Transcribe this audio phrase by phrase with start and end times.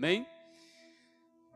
[0.00, 0.26] Amém?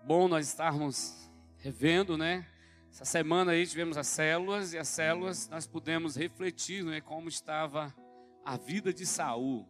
[0.04, 2.46] Bom nós estarmos revendo, né?
[2.90, 7.94] Essa semana aí tivemos as células e as células nós pudemos refletir, né, como estava
[8.44, 9.66] a vida de Saul,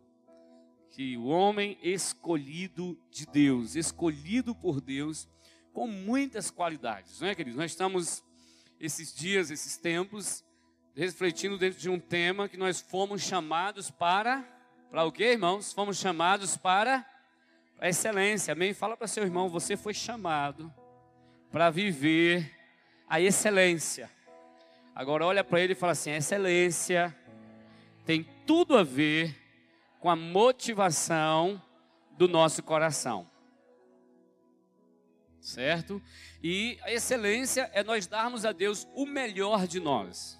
[0.90, 5.28] que o homem escolhido de Deus, escolhido por Deus,
[5.72, 7.56] com muitas qualidades, não é, queridos?
[7.56, 8.24] Nós estamos
[8.80, 10.44] esses dias, esses tempos,
[10.96, 14.42] refletindo dentro de um tema que nós fomos chamados para,
[14.90, 15.72] para o quê, irmãos?
[15.72, 17.13] Fomos chamados para
[17.78, 18.72] a excelência, amém?
[18.72, 20.72] Fala para seu irmão, você foi chamado
[21.50, 22.50] para viver
[23.08, 24.10] a excelência.
[24.94, 27.14] Agora olha para ele e fala assim: excelência
[28.04, 29.36] tem tudo a ver
[30.00, 31.60] com a motivação
[32.16, 33.28] do nosso coração.
[35.40, 36.00] Certo?
[36.42, 40.38] E a excelência é nós darmos a Deus o melhor de nós.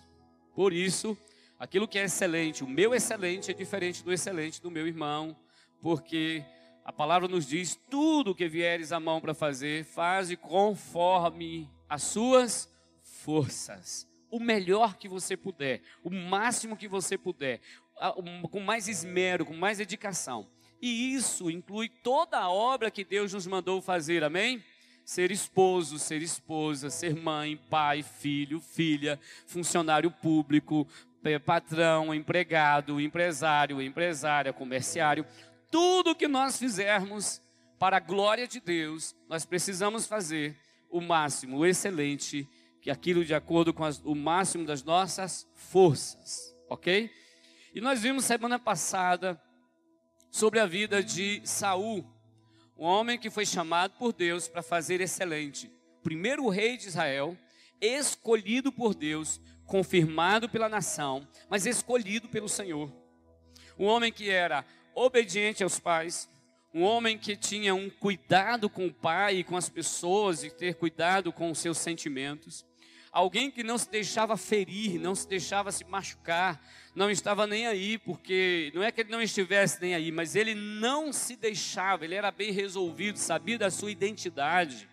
[0.54, 1.16] Por isso,
[1.58, 5.36] aquilo que é excelente, o meu excelente é diferente do excelente do meu irmão,
[5.80, 6.44] porque
[6.84, 12.68] a palavra nos diz: tudo que vieres à mão para fazer, faze conforme as suas
[13.02, 14.06] forças.
[14.30, 17.60] O melhor que você puder, o máximo que você puder,
[18.50, 20.48] com mais esmero, com mais dedicação.
[20.82, 24.62] E isso inclui toda a obra que Deus nos mandou fazer, amém?
[25.04, 30.86] Ser esposo, ser esposa, ser mãe, pai, filho, filha, funcionário público,
[31.44, 35.24] patrão, empregado, empresário, empresária, comerciário.
[35.74, 37.42] Tudo que nós fizermos
[37.80, 40.56] para a glória de Deus, nós precisamos fazer
[40.88, 42.48] o máximo, o excelente,
[42.80, 47.10] que aquilo de acordo com as, o máximo das nossas forças, ok?
[47.74, 49.42] E nós vimos semana passada
[50.30, 52.08] sobre a vida de Saul,
[52.78, 55.68] um homem que foi chamado por Deus para fazer excelente,
[56.04, 57.36] primeiro rei de Israel,
[57.80, 62.92] escolhido por Deus, confirmado pela nação, mas escolhido pelo Senhor.
[63.76, 66.28] Um homem que era obediente aos pais,
[66.72, 70.74] um homem que tinha um cuidado com o pai e com as pessoas e ter
[70.74, 72.64] cuidado com os seus sentimentos.
[73.12, 76.60] Alguém que não se deixava ferir, não se deixava se machucar,
[76.96, 80.52] não estava nem aí, porque não é que ele não estivesse nem aí, mas ele
[80.52, 84.88] não se deixava, ele era bem resolvido, sabia da sua identidade.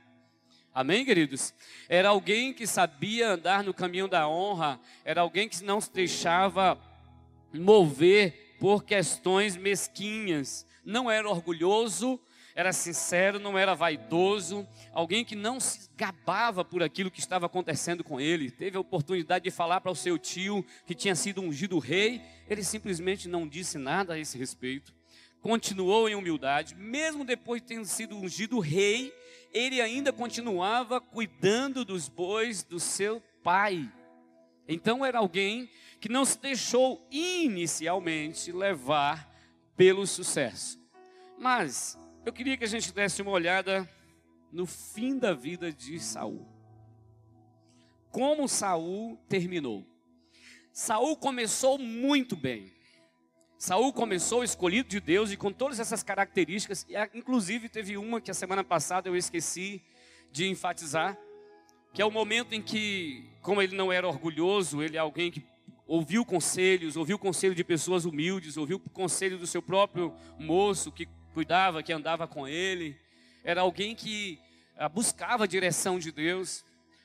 [0.72, 1.52] Amém, queridos?
[1.90, 6.80] Era alguém que sabia andar no caminho da honra, era alguém que não se deixava
[7.52, 12.20] mover por questões mesquinhas, não era orgulhoso,
[12.54, 18.04] era sincero, não era vaidoso, alguém que não se gabava por aquilo que estava acontecendo
[18.04, 18.52] com ele.
[18.52, 22.64] Teve a oportunidade de falar para o seu tio que tinha sido ungido rei, ele
[22.64, 24.94] simplesmente não disse nada a esse respeito.
[25.42, 29.12] Continuou em humildade, mesmo depois de ter sido ungido rei,
[29.52, 33.92] ele ainda continuava cuidando dos bois do seu pai.
[34.68, 35.68] Então era alguém
[36.02, 39.32] que não se deixou inicialmente levar
[39.78, 40.82] pelo sucesso.
[41.38, 43.88] Mas eu queria que a gente desse uma olhada
[44.52, 46.48] no fim da vida de Saul.
[48.10, 49.86] Como Saul terminou?
[50.74, 52.74] Saul começou muito bem.
[53.60, 58.32] Saul começou escolhido de Deus e com todas essas características, e inclusive teve uma que
[58.32, 59.84] a semana passada eu esqueci
[60.32, 61.16] de enfatizar,
[61.94, 65.51] que é o momento em que, como ele não era orgulhoso, ele é alguém que
[65.92, 71.84] ouviu conselhos, ouviu conselho de pessoas humildes, ouviu conselho do seu próprio moço que cuidava,
[71.84, 72.98] que andava com ele,
[73.44, 74.40] era alguém que
[74.78, 76.64] ah, buscava a direção de Deus.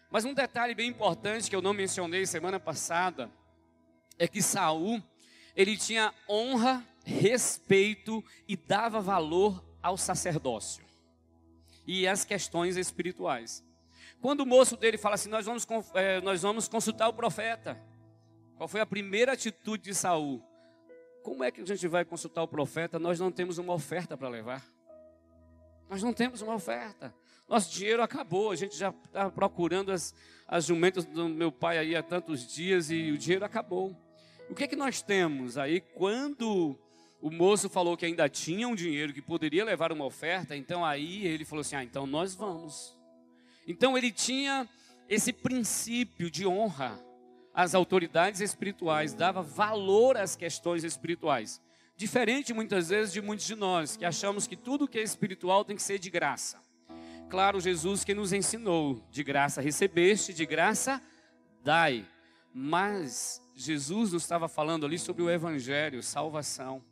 [0.08, 3.28] Mas um detalhe bem importante que eu não mencionei semana passada
[4.20, 5.02] é que Saul,
[5.56, 10.84] ele tinha honra, respeito e dava valor ao sacerdócio
[11.84, 13.64] e às questões espirituais.
[14.20, 17.76] Quando o moço dele fala assim, nós vamos, é, nós vamos consultar o profeta.
[18.56, 20.42] Qual foi a primeira atitude de Saul?
[21.22, 22.98] Como é que a gente vai consultar o profeta?
[22.98, 24.64] Nós não temos uma oferta para levar.
[25.90, 27.14] Nós não temos uma oferta.
[27.46, 28.50] Nosso dinheiro acabou.
[28.50, 30.14] A gente já está procurando as,
[30.48, 33.94] as jumentas do meu pai aí há tantos dias e o dinheiro acabou.
[34.48, 36.78] O que é que nós temos aí quando
[37.20, 40.56] o moço falou que ainda tinha um dinheiro que poderia levar uma oferta?
[40.56, 42.96] Então aí ele falou assim: ah, então nós vamos.
[43.66, 44.66] Então ele tinha
[45.08, 47.05] esse princípio de honra
[47.56, 51.58] às autoridades espirituais, dava valor às questões espirituais.
[51.96, 55.74] Diferente muitas vezes de muitos de nós, que achamos que tudo que é espiritual tem
[55.74, 56.60] que ser de graça.
[57.30, 61.00] Claro, Jesus que nos ensinou, de graça recebeste, de graça
[61.64, 62.06] dai.
[62.52, 66.84] Mas Jesus nos estava falando ali sobre o evangelho, salvação.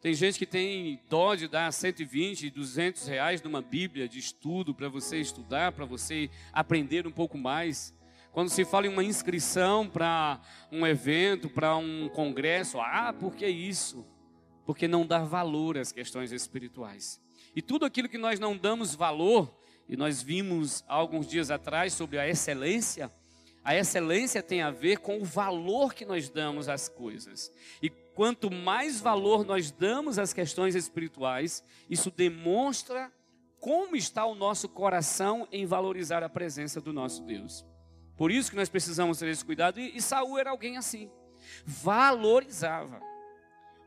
[0.00, 4.88] Tem gente que tem dó de dar 120, 200 reais numa Bíblia de estudo para
[4.88, 7.92] você estudar, para você aprender um pouco mais.
[8.32, 10.40] Quando se fala em uma inscrição para
[10.70, 14.06] um evento, para um congresso, ah, por que isso?
[14.64, 17.20] Porque não dá valor às questões espirituais.
[17.54, 19.52] E tudo aquilo que nós não damos valor,
[19.88, 23.10] e nós vimos há alguns dias atrás sobre a excelência,
[23.64, 27.52] a excelência tem a ver com o valor que nós damos às coisas.
[27.82, 33.12] E quanto mais valor nós damos às questões espirituais, isso demonstra
[33.60, 37.64] como está o nosso coração em valorizar a presença do nosso Deus.
[38.18, 39.78] Por isso que nós precisamos ter esse cuidado.
[39.78, 41.08] E, e Saul era alguém assim,
[41.64, 43.00] valorizava.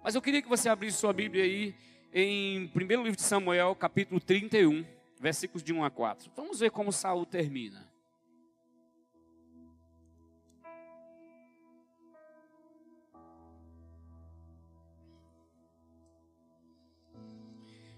[0.02, 1.76] Mas eu queria que você abrisse sua Bíblia aí
[2.14, 4.86] em 1 livro de Samuel, capítulo 31,
[5.20, 6.32] versículos de 1 a 4.
[6.34, 7.92] Vamos ver como Saul termina.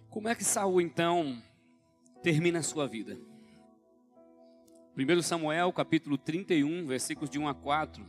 [0.09, 1.41] Como é que Saul então
[2.24, 3.19] termina a sua vida?
[4.95, 8.06] 1 Samuel, capítulo 31, versículos de 1 a 4.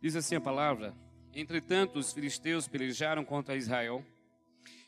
[0.00, 0.94] Diz assim a palavra:
[1.34, 4.06] Entretanto, os filisteus pelejaram contra Israel,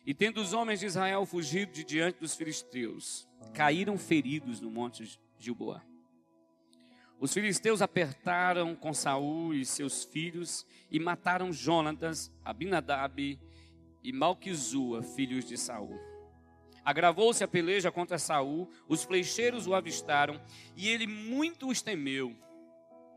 [0.07, 5.19] e tendo os homens de Israel fugido de diante dos filisteus, caíram feridos no monte
[5.37, 5.83] Gilboa.
[7.21, 13.39] Os filisteus apertaram com Saul e seus filhos e mataram Jonatas, Abinadab
[14.05, 15.99] e Malquizua, filhos de Saul.
[16.85, 20.41] Agravou-se a peleja contra Saul, os flecheiros o avistaram
[20.77, 22.37] e ele muito os temeu.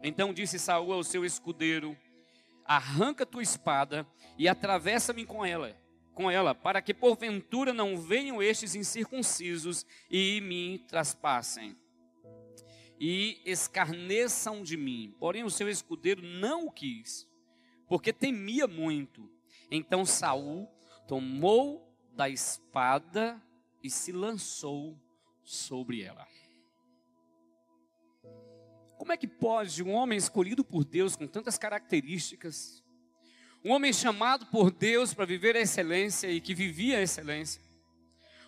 [0.02, 1.96] Então disse Saul ao seu escudeiro:
[2.66, 4.06] Arranca tua espada
[4.36, 5.78] e atravessa-me com ela,
[6.16, 11.78] com ela, para que porventura não venham estes incircuncisos e me traspassem
[13.04, 15.16] e escarneçam de mim.
[15.20, 17.28] Porém o seu escudeiro não o quis,
[17.88, 19.28] porque temia muito.
[19.72, 20.70] Então Saul
[21.08, 23.42] tomou da espada
[23.82, 24.96] e se lançou
[25.42, 26.28] sobre ela.
[29.00, 32.84] Como é que pode um homem escolhido por Deus com tantas características,
[33.66, 37.64] um homem chamado por Deus para viver a excelência e que vivia a excelência,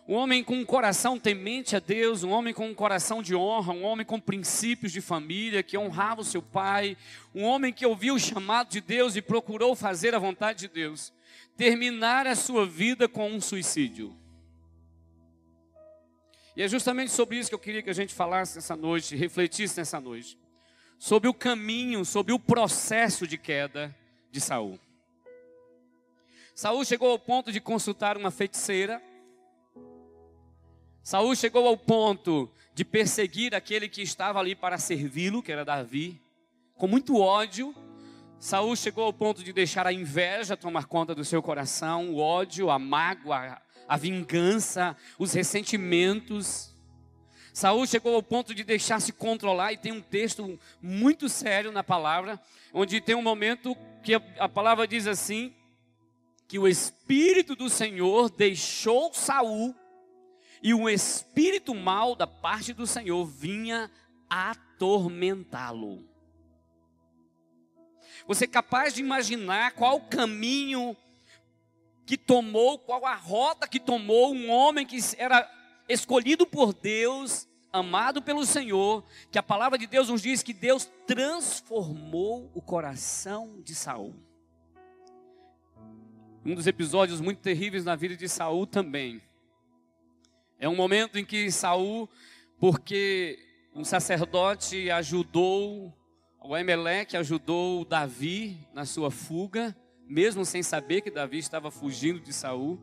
[0.07, 3.73] um homem com um coração temente a Deus, um homem com um coração de honra,
[3.73, 6.97] um homem com princípios de família, que honrava o seu pai,
[7.33, 11.13] um homem que ouviu o chamado de Deus e procurou fazer a vontade de Deus,
[11.55, 14.15] terminar a sua vida com um suicídio.
[16.55, 19.77] E é justamente sobre isso que eu queria que a gente falasse nessa noite, refletisse
[19.77, 20.37] nessa noite
[21.03, 23.93] sobre o caminho, sobre o processo de queda
[24.31, 24.79] de Saul.
[26.55, 29.01] Saul chegou ao ponto de consultar uma feiticeira.
[31.03, 36.21] Saul chegou ao ponto de perseguir aquele que estava ali para servi-lo, que era Davi,
[36.75, 37.75] com muito ódio.
[38.39, 42.69] Saul chegou ao ponto de deixar a inveja tomar conta do seu coração, o ódio,
[42.69, 46.73] a mágoa, a vingança, os ressentimentos.
[47.53, 51.83] Saul chegou ao ponto de deixar se controlar e tem um texto muito sério na
[51.83, 52.39] palavra,
[52.73, 55.53] onde tem um momento que a, palavra diz assim:
[56.47, 59.75] que o espírito do Senhor deixou Saul
[60.63, 63.91] e um espírito mal da parte do Senhor vinha
[64.29, 66.07] atormentá-lo.
[68.25, 70.95] Você é capaz de imaginar qual caminho
[72.05, 75.49] que tomou, qual a rota que tomou um homem que era
[75.89, 80.89] escolhido por Deus, amado pelo Senhor, que a palavra de Deus nos diz que Deus
[81.05, 84.15] transformou o coração de Saul.
[86.45, 89.21] Um dos episódios muito terríveis na vida de Saul também.
[90.63, 92.09] É um momento em que Saul,
[92.57, 93.37] porque
[93.75, 95.93] um sacerdote ajudou,
[96.41, 99.75] o Emelec ajudou Davi na sua fuga,
[100.07, 102.79] mesmo sem saber que Davi estava fugindo de Saul.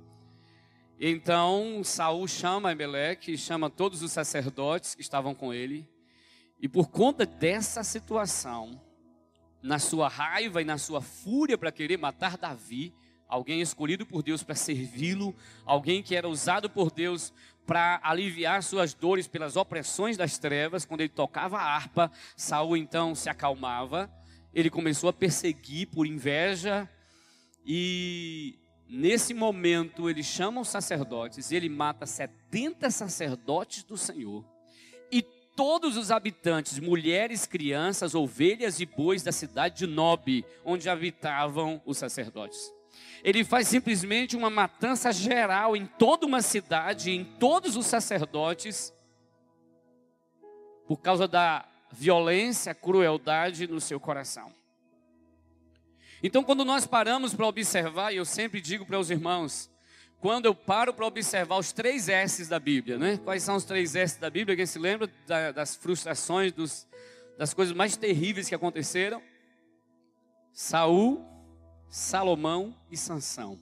[1.01, 5.89] Então Saul chama Emelec, chama todos os sacerdotes que estavam com ele,
[6.61, 8.79] e por conta dessa situação,
[9.63, 12.93] na sua raiva e na sua fúria para querer matar Davi,
[13.27, 15.35] alguém escolhido por Deus para servi-lo,
[15.65, 17.33] alguém que era usado por Deus
[17.71, 23.15] para aliviar suas dores pelas opressões das trevas, quando ele tocava a harpa, Saul então
[23.15, 24.11] se acalmava,
[24.53, 26.91] ele começou a perseguir por inveja
[27.65, 28.57] e
[28.93, 34.45] Nesse momento, ele chama os sacerdotes e ele mata 70 sacerdotes do Senhor.
[35.13, 35.23] E
[35.55, 41.99] todos os habitantes, mulheres, crianças, ovelhas e bois da cidade de Nob, onde habitavam os
[41.99, 42.59] sacerdotes.
[43.23, 48.93] Ele faz simplesmente uma matança geral em toda uma cidade, em todos os sacerdotes,
[50.87, 54.53] por causa da violência, crueldade no seu coração.
[56.23, 59.71] Então, quando nós paramos para observar, e eu sempre digo para os irmãos,
[60.21, 63.19] quando eu paro para observar os três S's da Bíblia, né?
[63.25, 64.55] Quais são os três S's da Bíblia?
[64.55, 65.11] Quem se lembra
[65.55, 66.87] das frustrações, dos,
[67.39, 69.23] das coisas mais terríveis que aconteceram?
[70.53, 71.25] Saul,
[71.91, 73.59] Salomão e Sansão.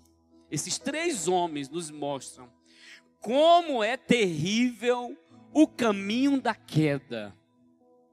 [0.51, 2.49] Esses três homens nos mostram
[3.21, 5.19] como é terrível
[5.53, 7.35] o caminho da queda,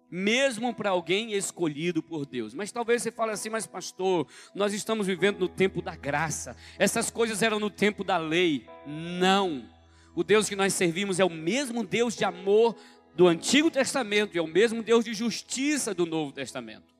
[0.10, 2.53] mesmo para alguém escolhido por Deus.
[2.53, 6.55] Mas talvez você fale assim, mas pastor, nós estamos vivendo no tempo da graça.
[6.79, 8.65] Essas coisas eram no tempo da lei.
[8.88, 9.69] Não.
[10.15, 12.75] O Deus que nós servimos é o mesmo Deus de amor
[13.13, 16.94] do Antigo Testamento e é o mesmo Deus de justiça do Novo Testamento.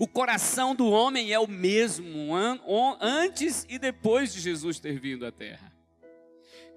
[0.00, 2.34] O coração do homem é o mesmo
[2.98, 5.70] antes e depois de Jesus ter vindo à terra.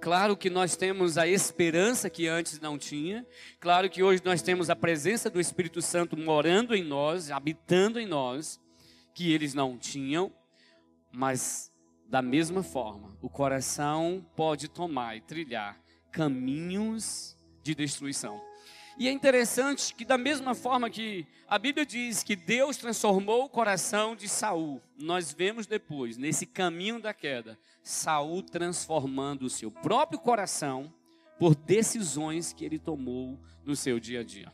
[0.02, 3.26] Claro que nós temos a esperança que antes não tinha.
[3.62, 8.06] Claro que hoje nós temos a presença do Espírito Santo morando em nós, habitando em
[8.06, 8.60] nós,
[9.14, 10.30] que eles não tinham.
[11.10, 11.72] Mas,
[12.10, 15.80] da mesma forma, o coração pode tomar e trilhar
[16.12, 18.42] caminhos de destruição.
[18.98, 23.50] E é interessante que da mesma forma que a Bíblia diz que Deus transformou o
[23.50, 30.20] coração de Saul, nós vemos depois, nesse caminho da queda, Saul transformando o seu próprio
[30.20, 30.94] coração
[31.40, 34.52] por decisões que ele tomou no seu dia a dia.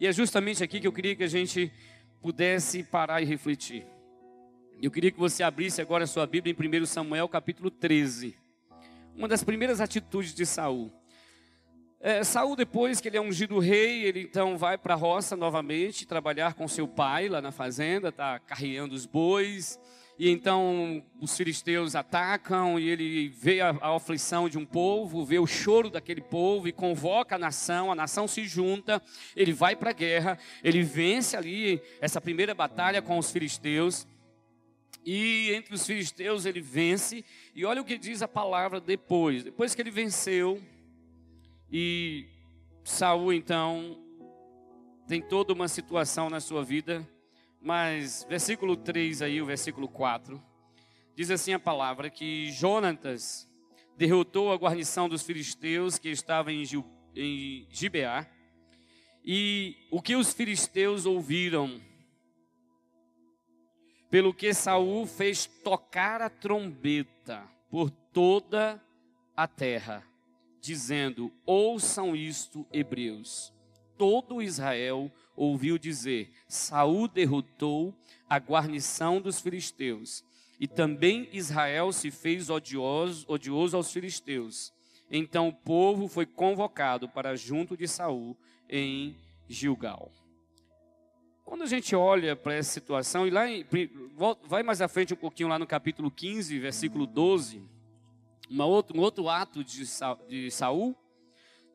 [0.00, 1.72] E é justamente aqui que eu queria que a gente
[2.20, 3.86] pudesse parar e refletir.
[4.80, 8.36] Eu queria que você abrisse agora a sua Bíblia em 1 Samuel capítulo 13.
[9.16, 10.92] Uma das primeiras atitudes de Saul.
[12.00, 16.06] É, Saul, depois que ele é ungido rei, ele então vai para a roça novamente,
[16.06, 19.80] trabalhar com seu pai lá na fazenda, está carreando os bois.
[20.16, 25.40] E então os filisteus atacam e ele vê a, a, aflição de um povo, vê
[25.40, 29.02] o choro daquele povo e convoca a nação, a nação se junta,
[29.34, 34.06] ele vai para a guerra, ele vence ali essa primeira batalha com os filisteus.
[35.04, 37.24] E entre os filisteus ele vence,
[37.54, 39.42] e olha o que diz a palavra depois.
[39.42, 40.60] Depois que ele venceu,
[41.70, 42.26] e
[42.82, 44.02] Saul então
[45.06, 47.06] tem toda uma situação na sua vida,
[47.60, 50.42] mas versículo 3 aí, o versículo 4,
[51.14, 53.46] diz assim a palavra que Jonatas
[53.96, 58.26] derrotou a guarnição dos filisteus que estava em, Gil, em Gibeá.
[59.24, 61.78] E o que os filisteus ouviram,
[64.08, 68.82] pelo que Saul fez tocar a trombeta por toda
[69.36, 70.07] a terra
[70.60, 73.52] dizendo: Ouçam isto, hebreus.
[73.96, 77.94] Todo Israel ouviu dizer: Saul derrotou
[78.28, 80.24] a guarnição dos filisteus,
[80.60, 84.72] e também Israel se fez odioso, odioso aos filisteus.
[85.10, 88.36] Então o povo foi convocado para junto de Saul
[88.68, 89.16] em
[89.48, 90.12] Gilgal.
[91.44, 93.64] Quando a gente olha para essa situação, e lá em,
[94.44, 97.62] vai mais à frente um pouquinho lá no capítulo 15, versículo 12,
[98.48, 99.84] uma outro, um outro ato de,
[100.28, 100.96] de Saul,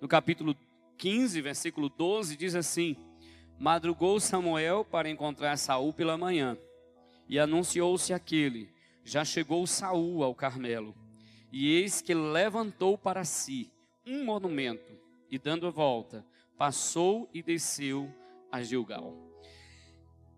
[0.02, 0.56] no capítulo
[0.98, 2.96] 15, versículo 12, diz assim:
[3.60, 6.58] Madrugou Samuel para encontrar Saul pela manhã,
[7.30, 8.70] e anunciou-se aquele:
[9.04, 10.96] Já chegou Saul ao Carmelo.
[11.52, 13.72] E eis que levantou para si
[14.08, 14.98] um monumento,
[15.30, 16.26] e dando a volta,
[16.58, 18.12] passou e desceu
[18.52, 19.16] a Gilgal.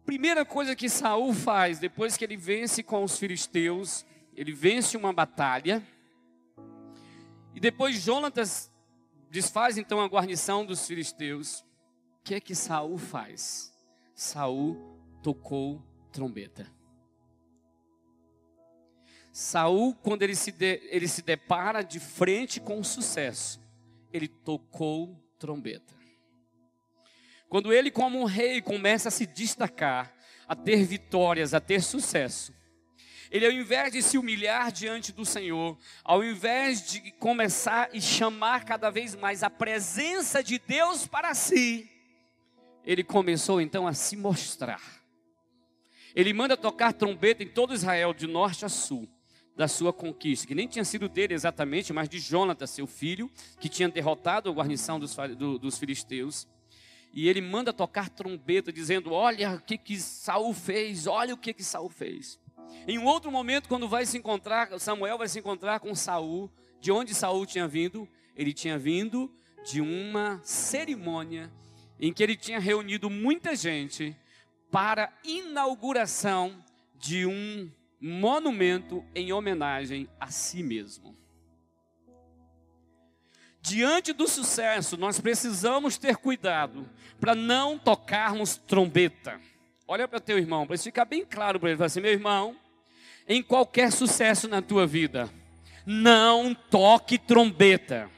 [0.06, 5.12] Primeira coisa que Saul faz depois que ele vence com os filisteus, ele vence uma
[5.12, 5.82] batalha,
[7.56, 8.70] e depois Jonatas
[9.32, 11.62] desfaz então a guarnição dos filisteus.
[12.20, 13.74] O que é que Saul faz?
[14.14, 15.82] Saul tocou
[16.12, 16.70] trombeta.
[19.32, 23.60] Saul, quando ele se, de, ele se depara de frente com o sucesso,
[24.12, 25.94] ele tocou trombeta.
[27.50, 30.14] Quando ele, como um rei, começa a se destacar,
[30.48, 32.54] a ter vitórias, a ter sucesso,
[33.36, 38.64] ele, ao invés de se humilhar diante do Senhor, ao invés de começar e chamar
[38.64, 41.90] cada vez mais a presença de Deus para si,
[42.86, 44.82] ele começou então a se mostrar.
[46.16, 49.06] Ele manda tocar trombeta em todo Israel, de norte a sul,
[49.54, 53.68] da sua conquista, que nem tinha sido dele exatamente, mas de Jonatas, seu filho, que
[53.68, 56.48] tinha derrotado a guarnição dos, do, dos filisteus.
[57.12, 61.54] E ele manda tocar trombeta, dizendo: Olha o que, que Saul fez, olha o que,
[61.54, 62.40] que Saul fez.
[62.88, 66.92] Em um outro momento, quando vai se encontrar, Samuel vai se encontrar com Saul, de
[66.92, 68.08] onde Saul tinha vindo?
[68.36, 69.32] Ele tinha vindo
[69.64, 71.52] de uma cerimônia
[72.00, 74.16] em que ele tinha reunido muita gente
[74.72, 76.64] para inauguração
[76.96, 81.18] de um monumento em homenagem a si mesmo.
[83.62, 86.88] Diante do sucesso, nós precisamos ter cuidado
[87.20, 89.42] para não tocarmos trombeta.
[89.88, 91.78] Olha para teu irmão, para isso ficar bem claro para ele.
[91.78, 92.56] Fala assim, meu irmão,
[93.28, 95.30] em qualquer sucesso na tua vida,
[95.86, 98.10] não toque trombeta.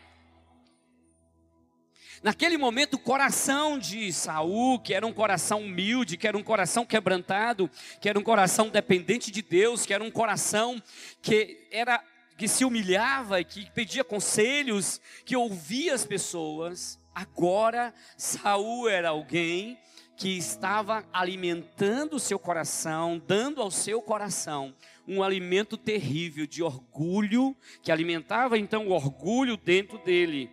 [2.24, 6.86] Naquele momento, o coração de Saul, que era um coração humilde, que era um coração
[6.86, 7.70] quebrantado,
[8.00, 10.82] que era um coração dependente de Deus, que era um coração
[11.22, 12.02] que era
[12.38, 16.98] que se humilhava, que pedia conselhos, que ouvia as pessoas.
[17.14, 19.78] Agora, Saul era alguém
[20.18, 24.74] que estava alimentando o seu coração, dando ao seu coração
[25.08, 30.50] um alimento terrível de orgulho, que alimentava então o orgulho dentro dele.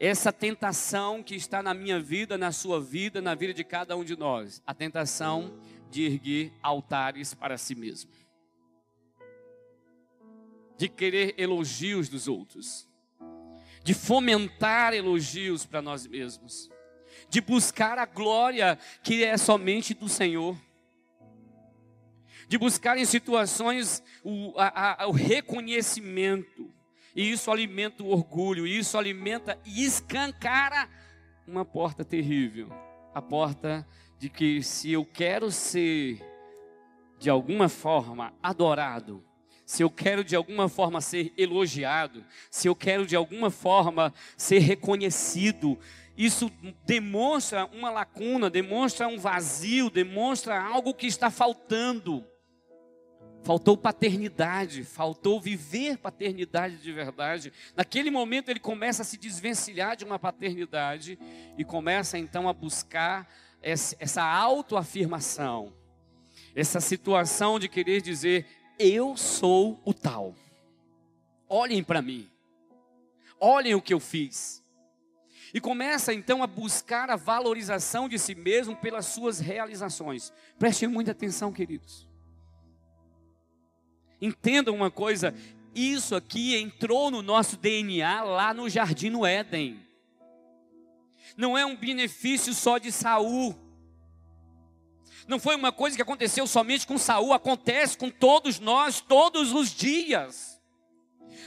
[0.00, 4.02] Essa tentação que está na minha vida, na sua vida, na vida de cada um
[4.02, 5.56] de nós, a tentação
[5.88, 8.10] de erguer altares para si mesmo,
[10.76, 12.88] de querer elogios dos outros,
[13.84, 16.68] de fomentar elogios para nós mesmos
[17.28, 20.56] de buscar a glória que é somente do Senhor,
[22.48, 26.72] de buscar em situações o, a, a, o reconhecimento,
[27.14, 30.88] e isso alimenta o orgulho, e isso alimenta e escancara
[31.46, 32.68] uma porta terrível.
[33.14, 33.86] A porta
[34.18, 36.22] de que se eu quero ser
[37.18, 39.24] de alguma forma adorado,
[39.66, 44.60] se eu quero de alguma forma ser elogiado, se eu quero de alguma forma ser
[44.60, 45.78] reconhecido,
[46.18, 46.50] isso
[46.84, 52.26] demonstra uma lacuna, demonstra um vazio, demonstra algo que está faltando.
[53.44, 57.52] Faltou paternidade, faltou viver paternidade de verdade.
[57.76, 61.16] Naquele momento ele começa a se desvencilhar de uma paternidade
[61.56, 63.28] e começa então a buscar
[63.62, 65.72] essa autoafirmação,
[66.52, 68.44] essa situação de querer dizer:
[68.76, 70.34] eu sou o tal.
[71.48, 72.28] Olhem para mim,
[73.38, 74.57] olhem o que eu fiz.
[75.52, 80.32] E começa então a buscar a valorização de si mesmo pelas suas realizações.
[80.58, 82.06] Prestem muita atenção, queridos.
[84.20, 85.34] Entendam uma coisa:
[85.74, 89.80] isso aqui entrou no nosso DNA lá no Jardim no Éden.
[91.36, 93.56] Não é um benefício só de Saul.
[95.26, 99.70] Não foi uma coisa que aconteceu somente com Saul, acontece com todos nós todos os
[99.70, 100.57] dias.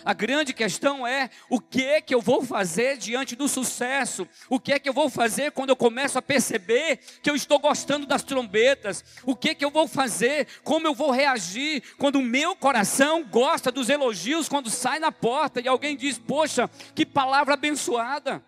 [0.03, 4.27] A grande questão é o que é que eu vou fazer diante do sucesso?
[4.49, 7.59] O que é que eu vou fazer quando eu começo a perceber que eu estou
[7.59, 9.03] gostando das trombetas?
[9.23, 10.47] O que é que eu vou fazer?
[10.63, 15.61] Como eu vou reagir quando o meu coração gosta dos elogios quando sai na porta
[15.61, 18.43] e alguém diz: "Poxa, que palavra abençoada"?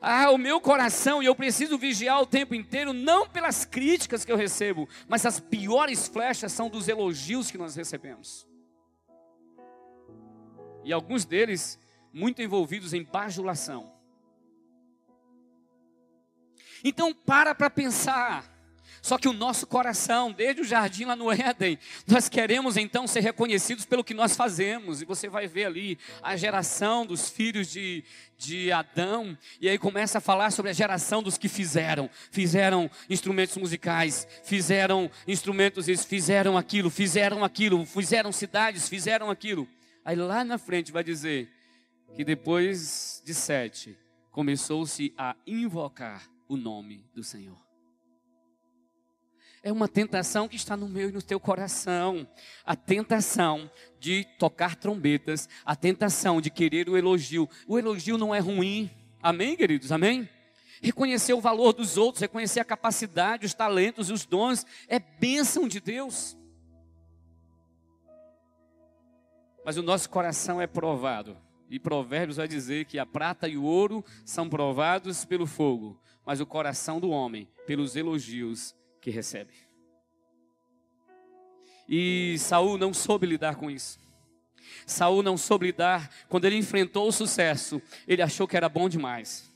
[0.00, 4.32] Ah, o meu coração, e eu preciso vigiar o tempo inteiro, não pelas críticas que
[4.32, 8.46] eu recebo, mas as piores flechas são dos elogios que nós recebemos.
[10.84, 11.78] E alguns deles
[12.12, 13.92] muito envolvidos em bajulação.
[16.84, 18.55] Então, para para pensar.
[19.06, 23.20] Só que o nosso coração, desde o jardim lá no Éden, nós queremos então ser
[23.20, 25.00] reconhecidos pelo que nós fazemos.
[25.00, 28.02] E você vai ver ali a geração dos filhos de,
[28.36, 32.10] de Adão, e aí começa a falar sobre a geração dos que fizeram.
[32.32, 39.68] Fizeram instrumentos musicais, fizeram instrumentos, fizeram aquilo, fizeram aquilo, fizeram cidades, fizeram aquilo.
[40.04, 41.48] Aí lá na frente vai dizer
[42.16, 43.96] que depois de sete,
[44.32, 47.65] começou-se a invocar o nome do Senhor.
[49.66, 52.24] É uma tentação que está no meu e no teu coração.
[52.64, 57.48] A tentação de tocar trombetas, a tentação de querer o elogio.
[57.66, 58.88] O elogio não é ruim.
[59.20, 59.90] Amém, queridos?
[59.90, 60.28] Amém?
[60.80, 65.80] Reconhecer o valor dos outros, reconhecer a capacidade, os talentos, os dons, é bênção de
[65.80, 66.36] Deus.
[69.64, 71.36] Mas o nosso coração é provado.
[71.68, 76.40] E Provérbios vai dizer que a prata e o ouro são provados pelo fogo, mas
[76.40, 78.75] o coração do homem pelos elogios
[79.06, 79.54] que recebe.
[81.88, 84.00] E Saul não soube lidar com isso.
[84.84, 89.48] Saul não soube lidar quando ele enfrentou o sucesso, ele achou que era bom demais.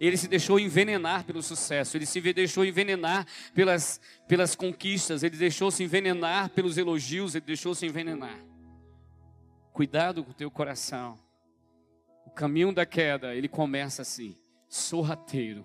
[0.00, 5.84] Ele se deixou envenenar pelo sucesso, ele se deixou envenenar pelas, pelas conquistas, ele deixou-se
[5.84, 8.36] envenenar pelos elogios, ele deixou-se envenenar.
[9.72, 11.16] Cuidado com o teu coração.
[12.26, 14.36] O caminho da queda, ele começa assim,
[14.68, 15.64] sorrateiro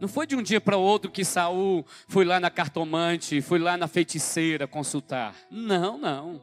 [0.00, 3.58] não foi de um dia para o outro que Saul foi lá na cartomante, foi
[3.58, 5.34] lá na feiticeira consultar.
[5.50, 6.42] Não, não.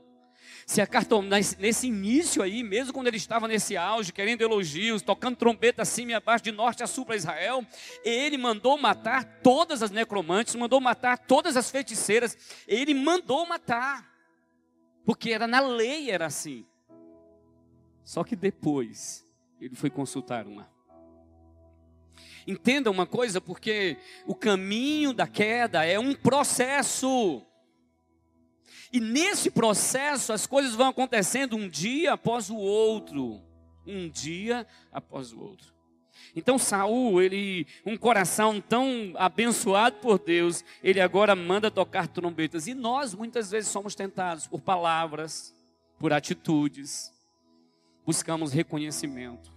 [0.68, 5.38] Se a cartomante, nesse início aí, mesmo quando ele estava nesse auge, querendo elogios, tocando
[5.38, 7.66] trombeta acima e abaixo, de norte a sul para Israel,
[8.04, 14.08] ele mandou matar todas as necromantes, mandou matar todas as feiticeiras, ele mandou matar,
[15.06, 16.66] porque era na lei, era assim.
[18.04, 19.26] Só que depois,
[19.60, 20.77] ele foi consultar uma.
[22.48, 27.44] Entenda uma coisa, porque o caminho da queda é um processo.
[28.92, 33.42] E nesse processo as coisas vão acontecendo um dia após o outro,
[33.86, 35.76] um dia após o outro.
[36.34, 42.66] Então Saul, ele, um coração tão abençoado por Deus, ele agora manda tocar trombetas.
[42.66, 45.54] E nós muitas vezes somos tentados por palavras,
[46.00, 47.12] por atitudes,
[48.06, 49.57] buscamos reconhimento.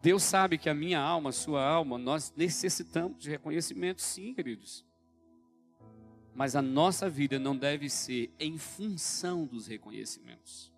[0.00, 4.86] Deus sabe que a minha alma, a sua alma, nós necessitamos de reconhecimento, sim, queridos.
[6.34, 10.72] Mas a nossa vida não deve ser em função dos reconhecimentos.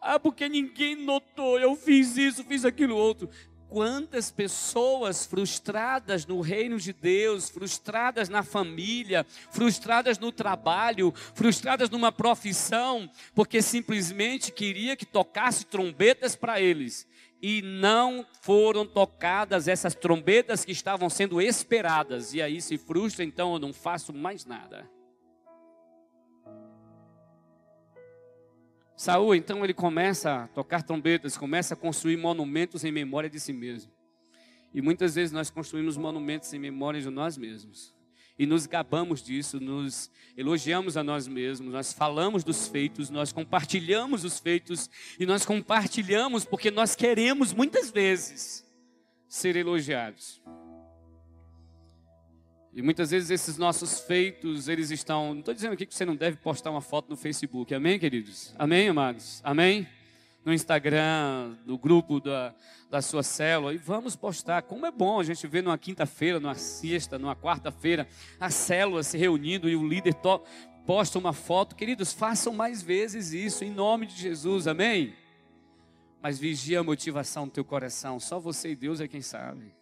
[0.00, 3.28] Ah, porque ninguém notou, eu fiz isso, fiz aquilo outro.
[3.68, 12.12] Quantas pessoas frustradas no reino de Deus, frustradas na família, frustradas no trabalho, frustradas numa
[12.12, 17.06] profissão, porque simplesmente queria que tocasse trombetas para eles
[17.46, 23.52] e não foram tocadas essas trombetas que estavam sendo esperadas, e aí se frustra, então
[23.52, 24.90] eu não faço mais nada.
[28.96, 33.52] Saul, então, ele começa a tocar trombetas, começa a construir monumentos em memória de si
[33.52, 33.92] mesmo.
[34.72, 37.94] E muitas vezes nós construímos monumentos em memória de nós mesmos
[38.38, 44.24] e nos gabamos disso, nos elogiamos a nós mesmos, nós falamos dos feitos, nós compartilhamos
[44.24, 48.66] os feitos e nós compartilhamos porque nós queremos muitas vezes
[49.28, 50.42] ser elogiados.
[52.72, 55.32] E muitas vezes esses nossos feitos, eles estão.
[55.32, 58.52] Não estou dizendo aqui que você não deve postar uma foto no Facebook, amém, queridos?
[58.58, 59.40] Amém, amados?
[59.44, 59.86] Amém?
[60.44, 62.54] No Instagram, no grupo da,
[62.90, 64.62] da sua célula, e vamos postar.
[64.62, 68.06] Como é bom a gente ver numa quinta-feira, numa sexta, numa quarta-feira,
[68.38, 70.14] a célula se reunindo e o líder
[70.86, 71.74] posta uma foto.
[71.74, 75.14] Queridos, façam mais vezes isso, em nome de Jesus, amém?
[76.22, 79.74] Mas vigia a motivação do teu coração, só você e Deus é quem sabe.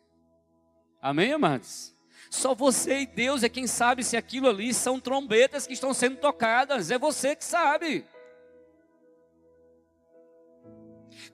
[1.00, 1.92] Amém, amados?
[2.30, 6.16] Só você e Deus é quem sabe se aquilo ali são trombetas que estão sendo
[6.18, 8.04] tocadas, é você que sabe.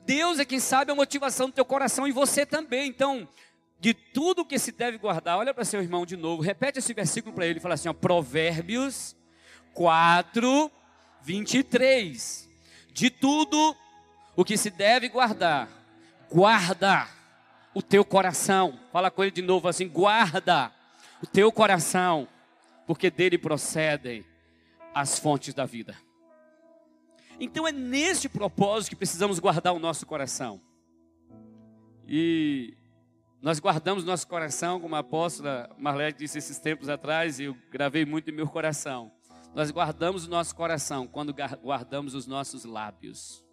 [0.05, 2.89] Deus é quem sabe a motivação do teu coração e você também.
[2.89, 3.29] Então,
[3.81, 7.35] de tudo que se deve guardar, olha para seu irmão de novo, repete esse versículo
[7.35, 9.17] para ele, fala assim, ó, Provérbios
[9.75, 10.71] 4,
[11.23, 12.49] 23.
[12.93, 13.77] De tudo
[14.35, 15.69] o que se deve guardar,
[16.31, 17.09] guarda
[17.75, 18.79] o teu coração.
[18.93, 20.73] Fala com ele de novo assim, guarda
[21.23, 22.27] o teu coração,
[22.87, 24.25] porque dele procedem
[24.95, 25.97] as fontes da vida.
[27.41, 30.61] Então é neste propósito que precisamos guardar o nosso coração.
[32.07, 32.77] E
[33.41, 38.05] nós guardamos nosso coração, como a apóstola Marlete disse esses tempos atrás, e eu gravei
[38.05, 39.13] muito em meu coração.
[39.55, 43.45] Nós guardamos o nosso coração quando guardamos os nossos lábios.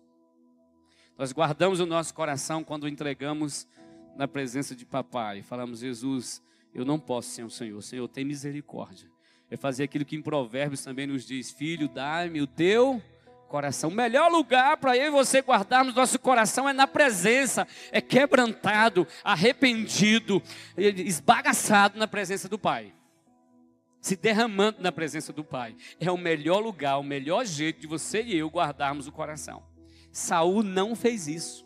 [1.17, 3.67] Nós guardamos o nosso coração quando entregamos
[4.15, 5.43] na presença de papai.
[5.43, 6.41] Falamos, Jesus,
[6.73, 7.81] eu não posso sem o Senhor.
[7.81, 9.09] Senhor, tem misericórdia.
[9.49, 13.01] É fazer aquilo que em Provérbios também nos diz: Filho, dá-me o teu
[13.45, 13.89] coração.
[13.89, 19.07] O melhor lugar para eu e você guardarmos nosso coração é na presença, é quebrantado,
[19.23, 20.41] arrependido,
[20.77, 22.93] esbagaçado na presença do Pai.
[24.01, 25.75] Se derramando na presença do Pai.
[25.99, 29.63] É o melhor lugar, o melhor jeito de você e eu guardarmos o coração.
[30.11, 31.65] Saul não fez isso.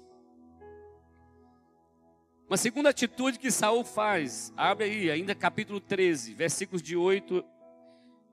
[2.48, 7.46] Uma segunda atitude que Saul faz, abre aí, ainda capítulo 13, versículos de 8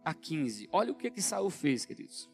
[0.03, 0.69] a 15.
[0.73, 2.31] Olha o que que Saul fez, queridos.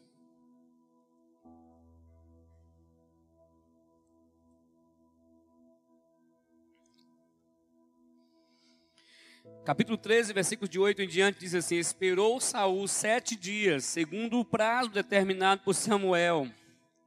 [9.65, 14.43] Capítulo 13, versículos de 8 em diante, diz assim: Esperou Saul sete dias, segundo o
[14.43, 16.49] prazo determinado por Samuel.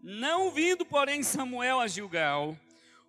[0.01, 2.57] Não vindo, porém, Samuel a Gilgal,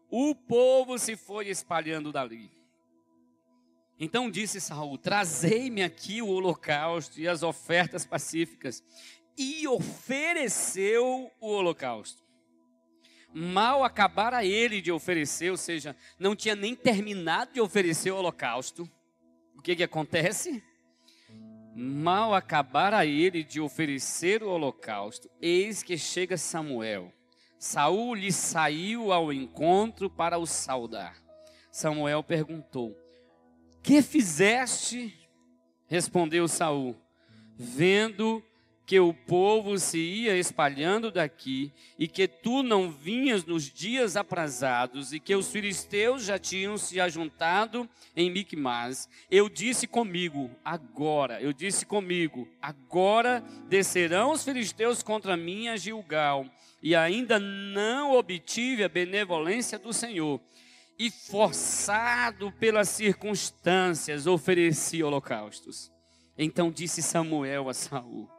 [0.09, 2.51] o povo se foi espalhando dali.
[3.97, 8.83] Então disse Saul: Trazei-me aqui o holocausto e as ofertas pacíficas.
[9.37, 12.21] E ofereceu o holocausto.
[13.33, 18.91] Mal acabara ele de oferecer, ou seja, não tinha nem terminado de oferecer o holocausto
[19.57, 20.63] o que, que acontece?
[21.75, 27.11] Mal acabara ele de oferecer o holocausto, eis que chega Samuel.
[27.59, 31.17] Saul lhe saiu ao encontro para o saudar.
[31.71, 32.95] Samuel perguntou:
[33.81, 35.17] Que fizeste?
[35.87, 36.95] Respondeu Saul:
[37.55, 38.43] Vendo
[38.87, 45.11] que o povo se ia espalhando daqui, e que tu não vinhas nos dias aprazados,
[45.11, 51.51] e que os filisteus já tinham se ajuntado em Micmas, eu disse comigo, agora, eu
[51.51, 56.45] disse comigo, agora descerão os filisteus contra mim a Gilgal,
[56.81, 60.39] e ainda não obtive a benevolência do Senhor,
[60.97, 65.91] e forçado pelas circunstâncias, ofereci holocaustos.
[66.37, 68.36] Então disse Samuel a Saul: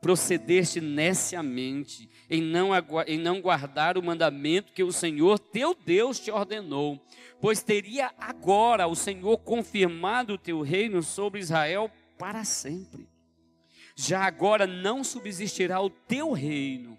[0.00, 2.70] procedeste neciamente em não,
[3.06, 7.00] em não guardar o mandamento que o Senhor teu Deus te ordenou,
[7.40, 13.08] pois teria agora o Senhor confirmado o teu reino sobre Israel para sempre.
[13.94, 16.98] Já agora não subsistirá o teu reino.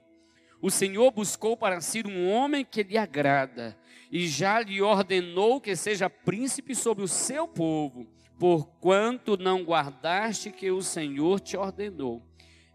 [0.60, 3.78] O Senhor buscou para si um homem que lhe agrada,
[4.12, 8.08] e já lhe ordenou que seja príncipe sobre o seu povo,
[8.40, 12.24] porquanto não guardaste que o Senhor te ordenou.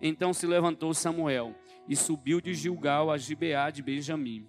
[0.03, 1.55] Então se levantou Samuel
[1.89, 4.45] e subiu de Gilgal a Gibeá de Benjamim.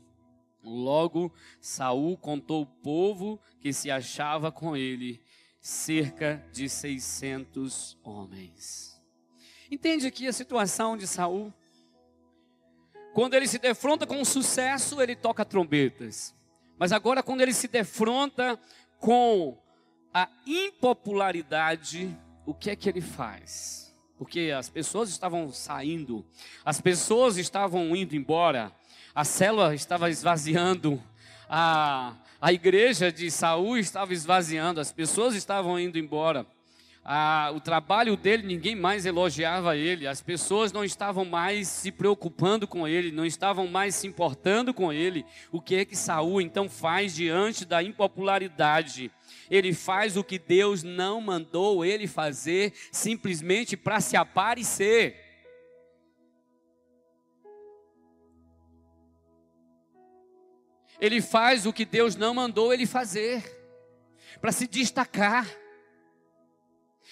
[0.64, 5.22] Logo Saul contou o povo que se achava com ele,
[5.62, 9.00] cerca de 600 homens.
[9.70, 11.54] Entende aqui a situação de Saul?
[13.14, 16.34] Quando ele se defronta com o sucesso, ele toca trombetas.
[16.80, 18.60] Mas agora quando ele se defronta
[19.00, 19.58] com
[20.12, 23.83] a impopularidade, o que é que ele faz?
[24.18, 26.26] Porque as pessoas estavam saindo,
[26.64, 28.72] as pessoas estavam indo embora,
[29.14, 31.02] a célula estava esvaziando,
[31.50, 36.46] a, a igreja de Saul estava esvaziando, as pessoas estavam indo embora.
[37.06, 42.66] Ah, o trabalho dele, ninguém mais elogiava ele, as pessoas não estavam mais se preocupando
[42.66, 45.26] com ele, não estavam mais se importando com ele.
[45.52, 49.12] O que é que Saul então faz diante da impopularidade?
[49.54, 55.16] Ele faz o que Deus não mandou ele fazer, simplesmente para se aparecer.
[61.00, 63.44] Ele faz o que Deus não mandou ele fazer,
[64.42, 65.48] para se destacar.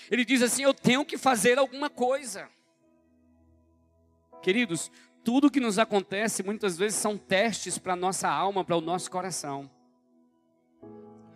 [0.10, 2.50] Ele diz assim: Eu tenho que fazer alguma coisa.
[4.42, 4.92] Queridos,
[5.24, 9.12] tudo que nos acontece muitas vezes são testes para a nossa alma, para o nosso
[9.12, 9.70] coração.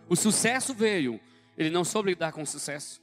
[0.08, 1.20] O sucesso veio,
[1.58, 3.00] ele não soube lidar com o sucesso.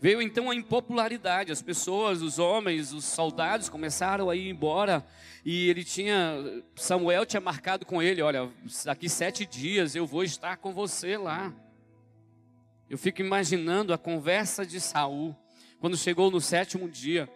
[0.00, 5.06] Veio então a impopularidade, as pessoas, os homens, os soldados começaram a ir embora
[5.44, 8.50] e ele tinha, Samuel tinha marcado com ele, olha,
[8.84, 11.54] daqui sete dias eu vou estar com você lá.
[12.90, 15.34] Eu fico imaginando a conversa de Saul
[15.80, 17.28] quando chegou no sétimo dia.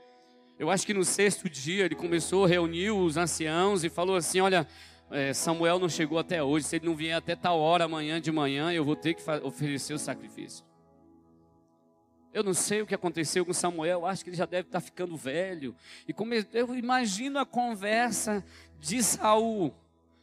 [0.59, 4.69] Eu acho que no sexto dia ele começou, reuniu os anciãos e falou assim: Olha,
[5.11, 6.67] é, Samuel não chegou até hoje.
[6.67, 9.95] Se ele não vier até tal hora amanhã de manhã, eu vou ter que oferecer
[9.95, 10.65] o sacrifício.
[12.33, 15.17] Eu não sei o que aconteceu com Samuel, acho que ele já deve estar ficando
[15.17, 15.75] velho.
[16.07, 16.15] E
[16.53, 18.45] eu imagino a conversa
[18.79, 19.75] de Saul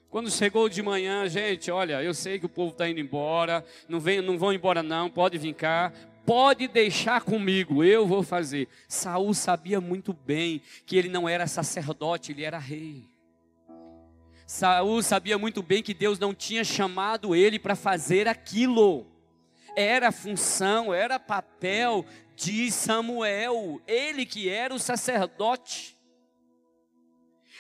[0.10, 4.00] quando chegou de manhã, gente, olha, eu sei que o povo está indo embora, não,
[4.00, 5.92] vem, não vão embora não, pode vir cá,
[6.26, 8.70] pode deixar comigo, eu vou fazer.
[8.88, 13.04] Saul sabia muito bem que ele não era sacerdote, ele era rei.
[14.48, 19.06] Saul sabia muito bem que Deus não tinha chamado ele para fazer aquilo.
[19.76, 25.98] Era função, era papel de Samuel, ele que era o sacerdote.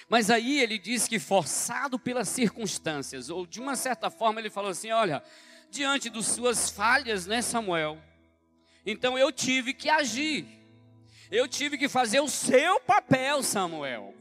[0.08, 4.72] Mas aí ele diz que forçado pelas circunstâncias, ou de uma certa forma ele falou
[4.72, 5.22] assim: olha,
[5.70, 7.98] diante das suas falhas, né, Samuel?
[8.86, 10.48] Então eu tive que agir.
[11.30, 14.16] Eu tive que fazer o seu papel, Samuel.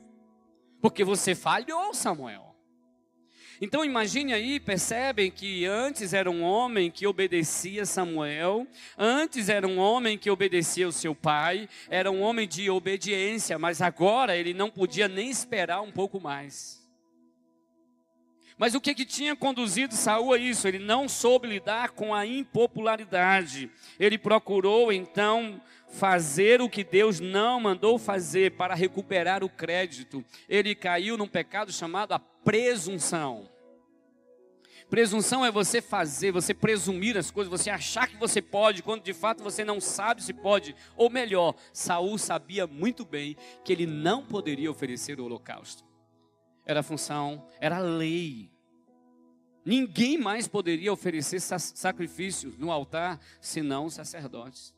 [0.80, 2.45] Porque você falhou, Samuel.
[3.60, 8.66] Então imagine aí, percebem que antes era um homem que obedecia Samuel,
[8.98, 13.80] antes era um homem que obedecia o seu pai, era um homem de obediência, mas
[13.80, 16.86] agora ele não podia nem esperar um pouco mais.
[18.58, 20.66] Mas o que, que tinha conduzido Saul a isso?
[20.66, 23.70] Ele não soube lidar com a impopularidade.
[24.00, 25.60] Ele procurou então
[25.96, 30.24] fazer o que Deus não mandou fazer para recuperar o crédito.
[30.48, 33.48] Ele caiu num pecado chamado a presunção.
[34.88, 39.12] Presunção é você fazer, você presumir as coisas, você achar que você pode, quando de
[39.12, 40.76] fato você não sabe se pode.
[40.96, 45.84] Ou melhor, Saul sabia muito bem que ele não poderia oferecer o holocausto.
[46.64, 48.52] Era função, era lei.
[49.64, 54.75] Ninguém mais poderia oferecer sacrifício no altar senão os sacerdotes.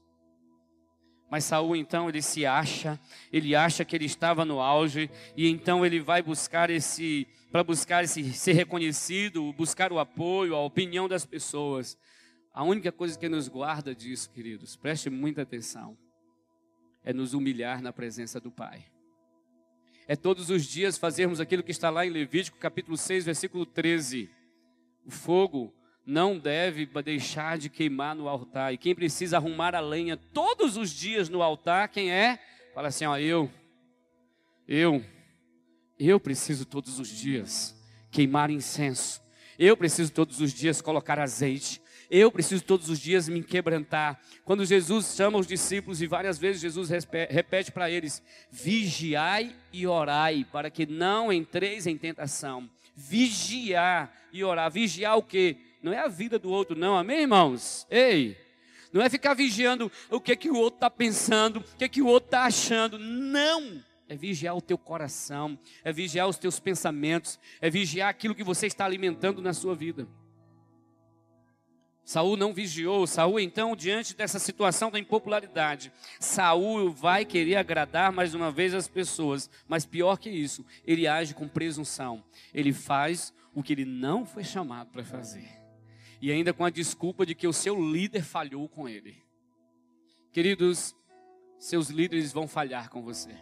[1.30, 2.98] Mas Saul então ele se acha,
[3.32, 8.04] ele acha que ele estava no auge e então ele vai buscar esse para buscar
[8.04, 11.96] esse ser reconhecido, buscar o apoio, a opinião das pessoas.
[12.52, 15.96] A única coisa que nos guarda disso, queridos, preste muita atenção,
[17.02, 18.84] é nos humilhar na presença do Pai.
[20.06, 24.28] É todos os dias fazermos aquilo que está lá em Levítico capítulo 6, versículo 13.
[25.06, 25.72] O fogo
[26.08, 28.72] não deve deixar de queimar no altar.
[28.72, 32.38] E quem precisa arrumar a lenha todos os dias no altar, quem é?
[32.74, 33.50] Fala assim, ó, eu,
[34.66, 35.04] eu,
[35.98, 37.76] eu preciso todos os dias
[38.10, 39.20] queimar incenso.
[39.58, 41.78] Eu preciso todos os dias colocar azeite.
[42.10, 44.18] Eu preciso todos os dias me quebrantar.
[44.46, 46.88] Quando Jesus chama os discípulos e várias vezes Jesus
[47.28, 52.70] repete para eles: vigiai e orai, para que não entreis em tentação.
[52.96, 54.70] Vigiar e orar.
[54.70, 55.67] Vigiar o quê?
[55.82, 57.86] Não é a vida do outro, não, amém, irmãos?
[57.90, 58.36] Ei,
[58.92, 62.06] não é ficar vigiando o que, que o outro está pensando, o que, que o
[62.06, 62.98] outro está achando.
[62.98, 63.82] Não!
[64.08, 68.66] É vigiar o teu coração, é vigiar os teus pensamentos, é vigiar aquilo que você
[68.66, 70.08] está alimentando na sua vida.
[72.08, 78.32] Saul não vigiou, Saul então, diante dessa situação da impopularidade, Saul vai querer agradar mais
[78.32, 82.24] uma vez as pessoas, mas pior que isso, ele age com presunção.
[82.54, 85.57] Ele faz o que ele não foi chamado para fazer.
[86.20, 89.22] E ainda com a desculpa de que o seu líder falhou com ele.
[90.32, 90.94] Queridos,
[91.58, 93.34] seus líderes vão falhar com você.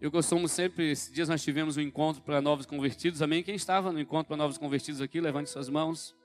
[0.00, 3.42] Eu costumo sempre, esses dias nós tivemos um encontro para novos convertidos, amém?
[3.42, 6.16] Quem estava no encontro para novos convertidos aqui, levante suas mãos.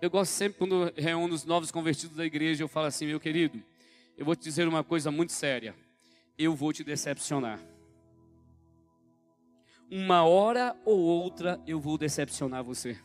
[0.00, 3.62] Eu gosto sempre, quando reúno os novos convertidos da igreja, eu falo assim, meu querido,
[4.16, 5.76] eu vou te dizer uma coisa muito séria.
[6.36, 7.60] Eu vou te decepcionar.
[9.90, 12.98] Uma hora ou outra eu vou decepcionar você.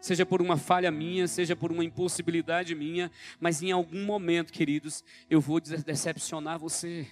[0.00, 5.04] Seja por uma falha minha, seja por uma impossibilidade minha, mas em algum momento, queridos,
[5.28, 7.06] eu vou decepcionar você.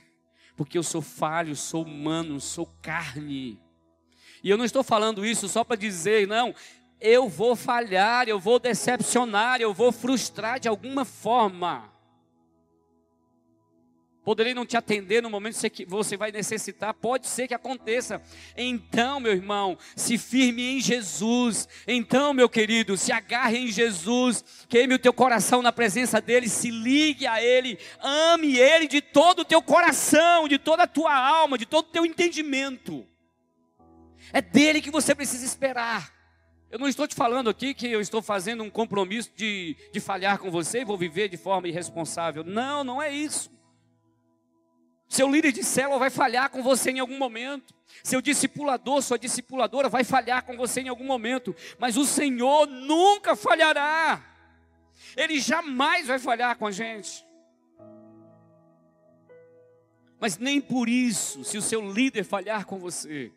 [0.56, 3.60] Porque eu sou falho, sou humano, sou carne.
[4.42, 6.54] E eu não estou falando isso só para dizer, não,
[7.00, 11.92] eu vou falhar, eu vou decepcionar, eu vou frustrar de alguma forma.
[14.28, 18.20] Poderei não te atender no momento que você vai necessitar, pode ser que aconteça.
[18.54, 21.66] Então, meu irmão, se firme em Jesus.
[21.86, 26.70] Então, meu querido, se agarre em Jesus, queime o teu coração na presença dEle, se
[26.70, 31.56] ligue a Ele, ame Ele de todo o teu coração, de toda a tua alma,
[31.56, 33.06] de todo o teu entendimento.
[34.30, 36.12] É dele que você precisa esperar.
[36.70, 40.36] Eu não estou te falando aqui que eu estou fazendo um compromisso de, de falhar
[40.36, 42.44] com você e vou viver de forma irresponsável.
[42.44, 43.56] Não, não é isso.
[45.08, 47.74] Seu líder de célula vai falhar com você em algum momento.
[48.04, 51.56] Seu discipulador, sua discipuladora vai falhar com você em algum momento.
[51.78, 54.22] Mas o Senhor nunca falhará.
[55.16, 57.26] Ele jamais vai falhar com a gente.
[60.20, 63.32] Mas nem por isso, se o seu líder falhar com você,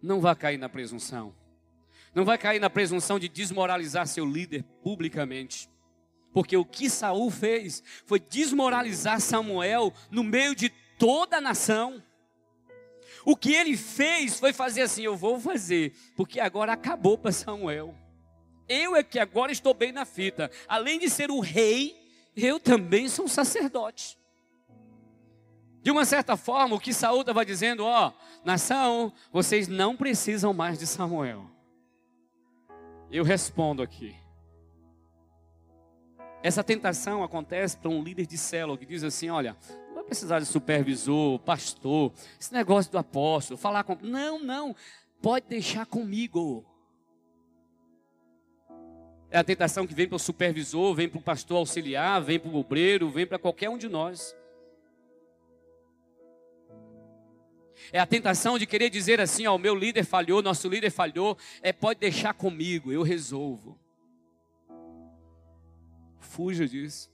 [0.00, 1.34] não vai cair na presunção.
[2.14, 5.68] Não vai cair na presunção de desmoralizar seu líder publicamente.
[6.32, 12.02] Porque o que Saul fez foi desmoralizar Samuel no meio de toda a nação.
[13.24, 17.94] O que ele fez foi fazer assim: eu vou fazer, porque agora acabou para Samuel.
[18.68, 20.50] Eu é que agora estou bem na fita.
[20.66, 21.96] Além de ser o rei,
[22.36, 24.18] eu também sou um sacerdote.
[25.82, 28.12] De uma certa forma, o que Saul estava dizendo, ó,
[28.44, 31.50] nação, vocês não precisam mais de Samuel.
[33.10, 34.14] Eu respondo aqui.
[36.42, 39.56] Essa tentação acontece para um líder de célula que diz assim: olha,
[39.88, 43.96] não vai precisar de supervisor, pastor, esse negócio do apóstolo, falar com.
[44.00, 44.74] Não, não,
[45.20, 46.64] pode deixar comigo.
[49.30, 52.50] É a tentação que vem para o supervisor, vem para o pastor auxiliar, vem para
[52.50, 54.34] o obreiro, vem para qualquer um de nós.
[57.92, 61.36] É a tentação de querer dizer assim: ó, o meu líder falhou, nosso líder falhou,
[61.62, 63.78] é pode deixar comigo, eu resolvo.
[66.20, 67.10] Fuja disso.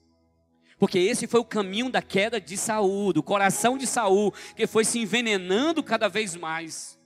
[0.78, 4.84] Porque esse foi o caminho da queda de Saul, do coração de Saul, que foi
[4.84, 6.98] se envenenando cada vez mais.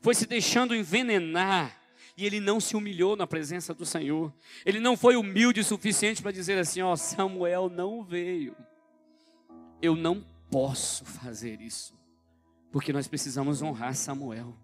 [0.00, 1.76] Foi se deixando envenenar
[2.16, 4.32] e ele não se humilhou na presença do Senhor.
[4.66, 8.56] Ele não foi humilde o suficiente para dizer assim: ó, Samuel não veio.
[9.80, 11.96] Eu não posso fazer isso.
[12.70, 14.54] Porque nós precisamos honrar Samuel.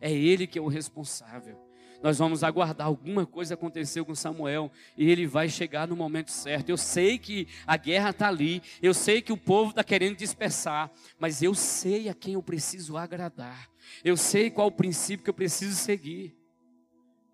[0.00, 1.65] É ele que é o responsável.
[2.02, 6.68] Nós vamos aguardar alguma coisa acontecer com Samuel e ele vai chegar no momento certo.
[6.68, 10.90] Eu sei que a guerra está ali, eu sei que o povo está querendo dispersar,
[11.18, 13.70] mas eu sei a quem eu preciso agradar.
[14.04, 16.36] Eu sei qual o princípio que eu preciso seguir.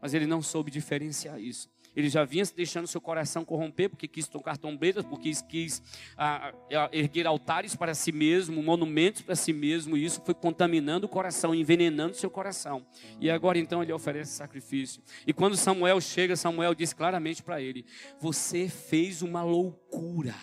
[0.01, 1.72] Mas ele não soube diferenciar isso.
[1.95, 5.83] Ele já vinha deixando seu coração corromper, porque quis tocar trombetas, porque quis
[6.17, 11.07] ah, ah, erguer altares para si mesmo, monumentos para si mesmo, e isso foi contaminando
[11.07, 12.87] o coração, envenenando seu coração.
[13.21, 15.03] E agora então ele oferece sacrifício.
[15.27, 17.85] E quando Samuel chega, Samuel diz claramente para ele:
[18.21, 20.35] Você fez uma loucura.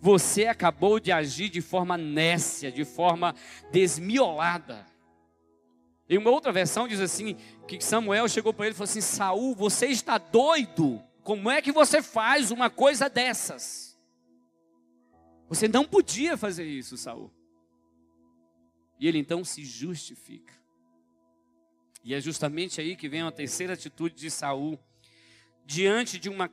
[0.00, 3.36] Você acabou de agir de forma nécia, de forma
[3.70, 4.91] desmiolada.
[6.12, 7.36] Em uma outra versão diz assim:
[7.66, 11.02] que Samuel chegou para ele e falou assim: Saul, você está doido?
[11.22, 13.98] Como é que você faz uma coisa dessas?
[15.48, 17.32] Você não podia fazer isso, Saul.
[19.00, 20.52] E ele então se justifica.
[22.04, 24.78] E é justamente aí que vem a terceira atitude de Saul,
[25.64, 26.50] diante de uma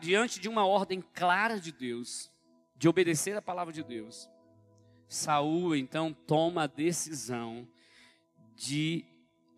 [0.00, 2.30] diante de uma ordem clara de Deus,
[2.76, 4.28] de obedecer a palavra de Deus.
[5.08, 7.66] Saul então toma a decisão
[8.56, 9.04] de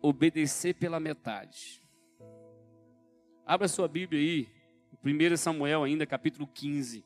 [0.01, 1.81] obedecer pela metade.
[3.45, 4.47] Abra sua Bíblia aí,
[5.03, 7.05] 1 Samuel ainda, capítulo 15.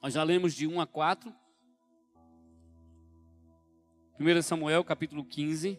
[0.00, 1.34] Nós já lemos de 1 a 4.
[4.18, 5.78] 1 Samuel, capítulo 15.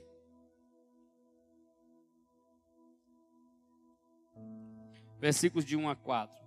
[5.18, 6.46] Versículos de 1 a 4.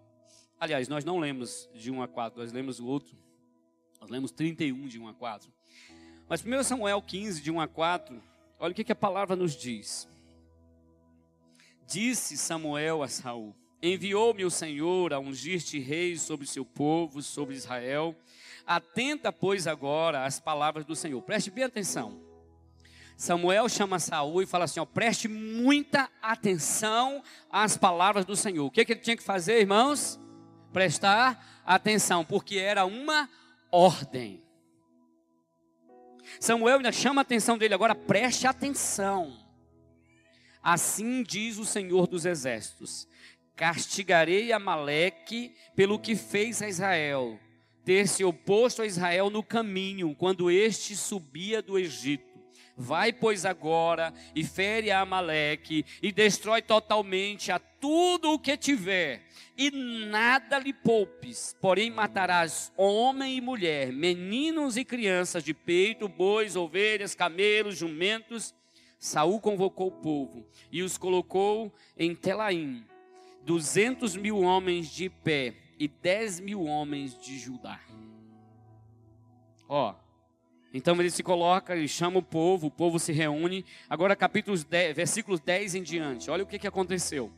[0.61, 3.17] Aliás, nós não lemos de 1 a 4, nós lemos o outro.
[4.01, 5.51] Nós lemos 31 de 1 a 4.
[6.29, 8.23] Mas 1 Samuel 15, de 1 a 4,
[8.59, 10.09] olha o que, que a palavra nos diz.
[11.87, 18.15] Disse Samuel a Saul: Enviou-me o Senhor a ungir-te rei sobre seu povo, sobre Israel.
[18.67, 21.23] Atenta, pois, agora às palavras do Senhor.
[21.23, 22.21] Preste bem atenção.
[23.17, 28.67] Samuel chama Saul e fala assim: ó, preste muita atenção às palavras do Senhor.
[28.67, 30.21] O que, que ele tinha que fazer, irmãos?
[30.73, 33.29] Prestar atenção, porque era uma
[33.73, 34.43] ordem.
[36.41, 39.37] Samuel ainda chama a atenção dele agora, preste atenção.
[40.63, 43.09] Assim diz o Senhor dos Exércitos:
[43.57, 47.39] Castigarei Amaleque pelo que fez a Israel,
[47.85, 52.28] ter se oposto a Israel no caminho, quando este subia do Egito.
[52.81, 59.27] Vai, pois, agora e fere a Amaleque e destrói totalmente a tudo o que tiver,
[59.57, 59.69] e
[60.07, 67.17] nada lhe poupes, porém matarás homem e mulher, meninos e crianças de peito, bois, ovelhas,
[67.17, 68.55] camelos, jumentos.
[68.97, 72.85] Saul convocou o povo e os colocou em Telaim,
[73.45, 77.81] duzentos mil homens de pé e dez mil homens de Judá.
[79.69, 79.95] Ó,
[80.73, 83.65] então ele se coloca, ele chama o povo, o povo se reúne.
[83.89, 86.31] Agora capítulos 10, versículos 10 em diante.
[86.31, 87.33] Olha o que, que aconteceu.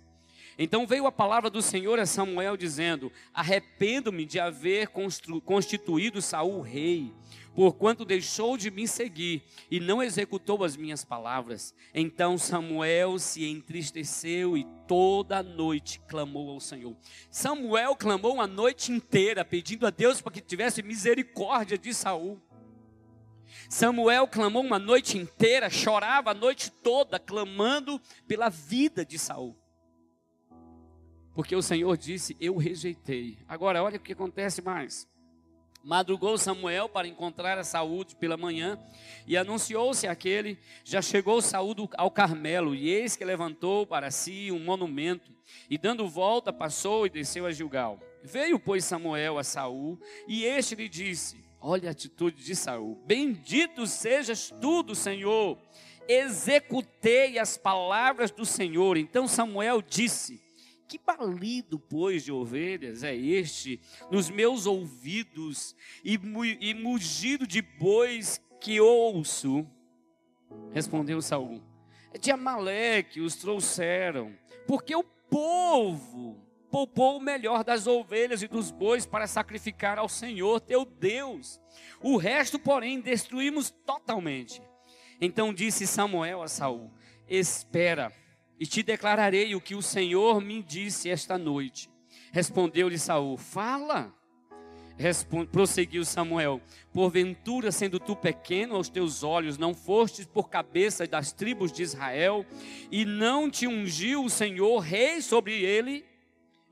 [0.58, 4.88] Então veio a palavra do Senhor a Samuel dizendo: Arrependo-me de haver
[5.44, 7.14] constituído Saul rei,
[7.54, 11.72] porquanto deixou de me seguir e não executou as minhas palavras.
[11.94, 16.96] Então Samuel se entristeceu e toda a noite clamou ao Senhor.
[17.30, 22.38] Samuel clamou uma noite inteira pedindo a Deus para que tivesse misericórdia de Saul.
[23.70, 29.56] Samuel clamou uma noite inteira, chorava a noite toda clamando pela vida de Saul.
[31.32, 33.38] Porque o Senhor disse: Eu rejeitei.
[33.46, 35.08] Agora, olha o que acontece mais.
[35.84, 38.76] Madrugou Samuel para encontrar a saúde pela manhã
[39.24, 40.58] e anunciou-se aquele.
[40.84, 45.32] Já chegou Saúl ao Carmelo e eis que levantou para si um monumento
[45.70, 48.00] e dando volta passou e desceu a Gilgal.
[48.24, 49.96] Veio pois Samuel a Saul
[50.26, 52.96] e este lhe disse: Olha a atitude de Saul.
[53.06, 55.58] Bendito sejas tu Senhor.
[56.08, 58.96] Executei as palavras do Senhor.
[58.96, 60.42] Então Samuel disse:
[60.90, 63.80] que balido, pois, de ovelhas é este
[64.10, 66.18] nos meus ouvidos e,
[66.60, 69.64] e mugido de bois que ouço?
[70.72, 71.62] Respondeu Saul:
[72.12, 74.36] É de Amaleque os trouxeram,
[74.66, 80.60] porque o povo poupou o melhor das ovelhas e dos bois para sacrificar ao Senhor
[80.60, 81.60] teu Deus.
[82.00, 84.62] O resto, porém, destruímos totalmente.
[85.20, 86.90] Então disse Samuel a Saul:
[87.28, 88.12] Espera
[88.58, 91.90] e te declararei o que o Senhor me disse esta noite.
[92.32, 94.14] Respondeu-lhe Saul: Fala.
[94.96, 96.60] Respond, prosseguiu Samuel:
[96.92, 102.44] Porventura, sendo tu pequeno aos teus olhos, não fostes por cabeça das tribos de Israel,
[102.90, 106.04] e não te ungiu o Senhor rei sobre ele?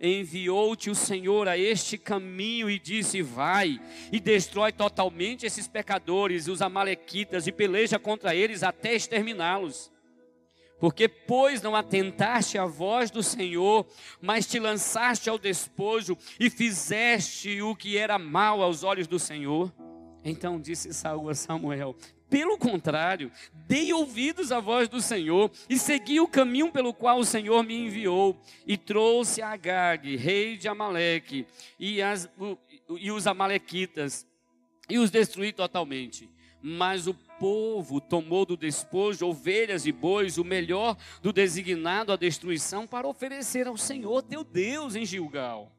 [0.01, 3.81] Enviou-te o Senhor a este caminho e disse: Vai
[4.13, 9.91] e destrói totalmente esses pecadores, os Amalequitas, e peleja contra eles até exterminá-los.
[10.79, 13.85] Porque, pois, não atentaste à voz do Senhor,
[14.21, 19.73] mas te lançaste ao despojo e fizeste o que era mal aos olhos do Senhor.
[20.25, 21.97] Então disse Saul a Samuel:
[22.31, 23.33] Pelo contrário,
[23.67, 27.75] dei ouvidos à voz do Senhor e segui o caminho pelo qual o Senhor me
[27.75, 31.47] enviou, e trouxe a Agag, rei de Amaleque,
[31.79, 32.29] e, as,
[32.99, 34.27] e os Amalequitas,
[34.91, 36.29] e os destruí totalmente.
[36.61, 42.87] Mas o povo tomou do despojo ovelhas e bois, o melhor do designado à destruição,
[42.87, 45.73] para oferecer ao Senhor teu Deus em Gilgal.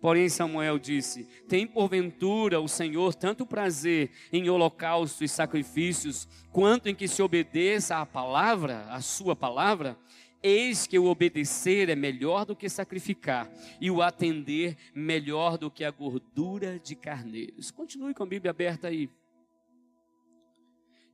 [0.00, 6.94] Porém, Samuel disse: Tem porventura o Senhor tanto prazer em holocaustos e sacrifícios, quanto em
[6.94, 9.98] que se obedeça à palavra, à sua palavra?
[10.42, 15.84] Eis que o obedecer é melhor do que sacrificar, e o atender melhor do que
[15.84, 17.70] a gordura de carneiros.
[17.70, 19.10] Continue com a Bíblia aberta aí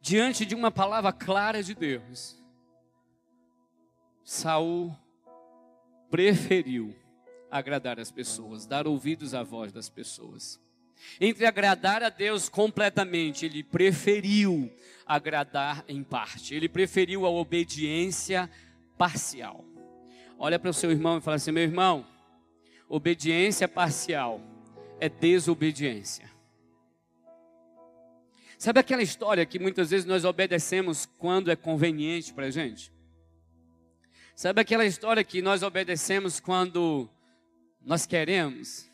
[0.07, 2.41] diante de uma palavra clara de Deus,
[4.22, 4.97] Saul
[6.09, 6.95] preferiu
[7.51, 10.61] agradar as pessoas, dar ouvidos à voz das pessoas.
[11.20, 14.72] Entre agradar a Deus completamente, ele preferiu
[15.07, 16.55] agradar em parte.
[16.55, 18.51] Ele preferiu a obediência
[18.97, 19.64] parcial.
[20.38, 22.07] Olha para o seu irmão e fala assim: meu irmão,
[22.88, 24.40] obediência parcial
[24.99, 26.30] é desobediência.
[28.59, 32.90] Sabe aquela história que muitas vezes nós obedecemos quando é conveniente para a gente?
[34.34, 37.09] Sabe aquela história que nós obedecemos quando
[37.87, 38.91] nós queremos?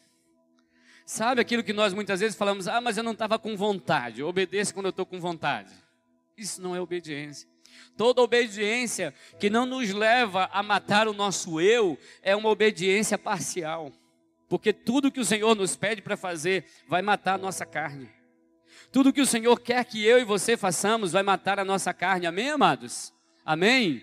[1.06, 4.28] Sabe aquilo que nós muitas vezes falamos, ah, mas eu não estava com vontade, eu
[4.28, 5.72] obedeço quando eu estou com vontade.
[6.36, 7.48] Isso não é obediência.
[7.96, 13.90] Toda obediência que não nos leva a matar o nosso eu é uma obediência parcial.
[14.48, 18.10] Porque tudo que o Senhor nos pede para fazer vai matar a nossa carne.
[18.90, 22.26] Tudo que o Senhor quer que eu e você façamos vai matar a nossa carne.
[22.26, 23.12] Amém, amados?
[23.44, 24.02] Amém?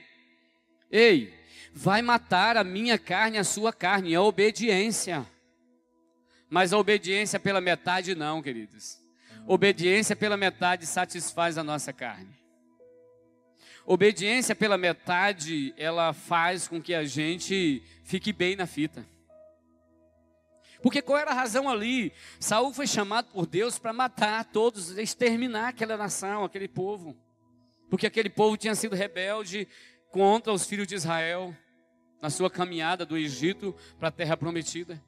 [0.91, 1.38] Ei,
[1.73, 5.25] vai matar a minha carne, a sua carne, é obediência.
[6.49, 8.99] Mas a obediência pela metade não, queridos.
[9.45, 12.37] Obediência pela metade satisfaz a nossa carne.
[13.85, 19.05] Obediência pela metade, ela faz com que a gente fique bem na fita.
[20.81, 22.13] Porque qual era a razão ali?
[22.39, 27.17] Saul foi chamado por Deus para matar todos, exterminar aquela nação, aquele povo.
[27.89, 29.67] Porque aquele povo tinha sido rebelde
[30.09, 31.55] contra os filhos de Israel
[32.21, 35.01] na sua caminhada do Egito para a terra prometida.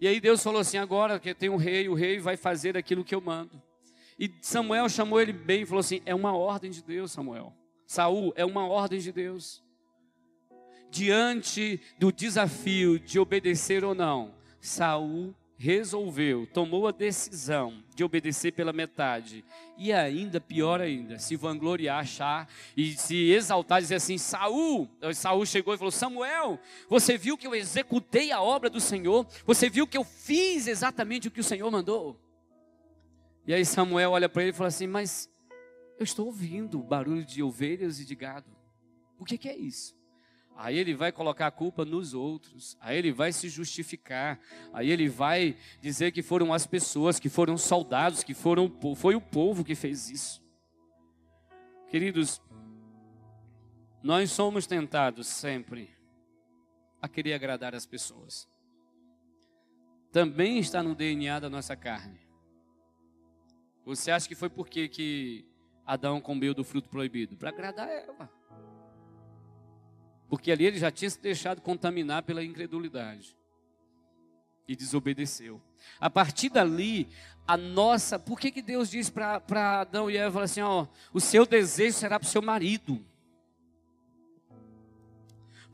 [0.00, 3.04] E aí Deus falou assim: agora que tem um rei, o rei vai fazer aquilo
[3.04, 3.60] que eu mando.
[4.18, 7.52] E Samuel chamou ele bem e falou assim: é uma ordem de Deus, Samuel.
[7.86, 9.62] Saul, é uma ordem de Deus
[10.90, 18.72] diante do desafio de obedecer ou não, Saul resolveu, tomou a decisão de obedecer pela
[18.72, 19.44] metade
[19.76, 25.74] e ainda pior ainda, se vangloriar, achar e se exaltar, dizer assim: Saul, Saul chegou
[25.74, 26.58] e falou: Samuel,
[26.88, 29.26] você viu que eu executei a obra do Senhor?
[29.44, 32.18] Você viu que eu fiz exatamente o que o Senhor mandou?
[33.46, 35.28] E aí Samuel olha para ele e fala assim: Mas
[35.98, 38.50] eu estou ouvindo barulho de ovelhas e de gado.
[39.18, 39.94] O que, que é isso?
[40.62, 44.38] Aí ele vai colocar a culpa nos outros, aí ele vai se justificar,
[44.74, 49.22] aí ele vai dizer que foram as pessoas, que foram soldados, que foram foi o
[49.22, 50.44] povo que fez isso.
[51.88, 52.42] Queridos,
[54.02, 55.96] nós somos tentados sempre
[57.00, 58.46] a querer agradar as pessoas.
[60.12, 62.20] Também está no DNA da nossa carne.
[63.86, 65.42] Você acha que foi porque que
[65.86, 67.34] Adão comeu do fruto proibido?
[67.34, 68.39] Para agradar Eva.
[70.30, 73.36] Porque ali ele já tinha se deixado contaminar pela incredulidade.
[74.66, 75.60] E desobedeceu.
[75.98, 77.08] A partir dali,
[77.46, 78.16] a nossa.
[78.16, 82.20] Por que, que Deus diz para Adão e Eva assim: ó, o seu desejo será
[82.20, 83.04] para o seu marido?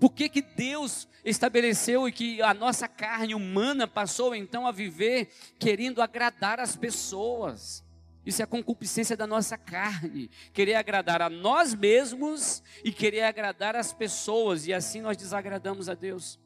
[0.00, 5.30] Por que, que Deus estabeleceu e que a nossa carne humana passou então a viver
[5.58, 7.85] querendo agradar as pessoas?
[8.26, 13.76] Isso é a concupiscência da nossa carne, querer agradar a nós mesmos e querer agradar
[13.76, 16.36] as pessoas, e assim nós desagradamos a Deus.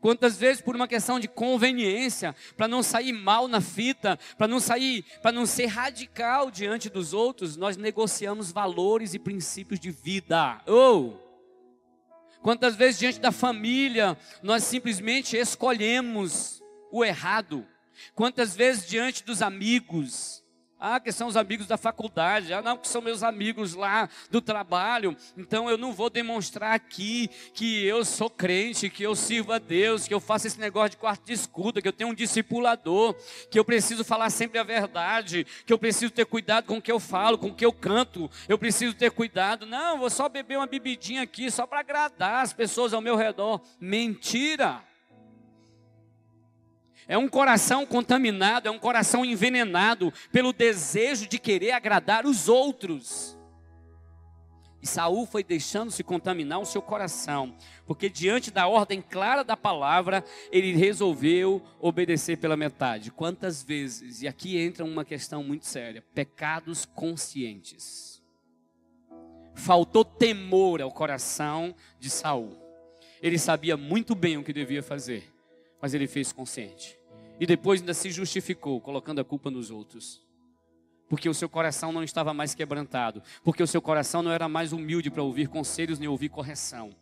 [0.00, 4.60] Quantas vezes por uma questão de conveniência, para não sair mal na fita, para não
[4.60, 10.60] sair, para não ser radical diante dos outros, nós negociamos valores e princípios de vida.
[10.66, 12.40] Ou oh!
[12.42, 17.66] quantas vezes diante da família nós simplesmente escolhemos o errado?
[18.14, 20.39] Quantas vezes diante dos amigos
[20.80, 22.52] ah, que são os amigos da faculdade.
[22.52, 25.16] Ah, não, que são meus amigos lá do trabalho.
[25.36, 30.08] Então eu não vou demonstrar aqui que eu sou crente, que eu sirvo a Deus,
[30.08, 33.14] que eu faço esse negócio de quarto de escuta, que eu tenho um discipulador,
[33.50, 36.90] que eu preciso falar sempre a verdade, que eu preciso ter cuidado com o que
[36.90, 38.30] eu falo, com o que eu canto.
[38.48, 39.66] Eu preciso ter cuidado.
[39.66, 43.60] Não, vou só beber uma bebidinha aqui, só para agradar as pessoas ao meu redor.
[43.78, 44.89] Mentira!
[47.10, 53.36] É um coração contaminado, é um coração envenenado pelo desejo de querer agradar os outros.
[54.80, 59.56] E Saul foi deixando se contaminar o seu coração, porque diante da ordem clara da
[59.56, 63.10] palavra, ele resolveu obedecer pela metade.
[63.10, 68.22] Quantas vezes, e aqui entra uma questão muito séria, pecados conscientes.
[69.56, 72.56] Faltou temor ao coração de Saul.
[73.20, 75.28] Ele sabia muito bem o que devia fazer,
[75.82, 76.99] mas ele fez consciente.
[77.40, 80.20] E depois ainda se justificou, colocando a culpa nos outros.
[81.08, 83.22] Porque o seu coração não estava mais quebrantado.
[83.42, 86.94] Porque o seu coração não era mais humilde para ouvir conselhos nem ouvir correção.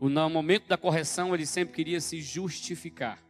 [0.00, 3.22] No momento da correção, ele sempre queria se justificar.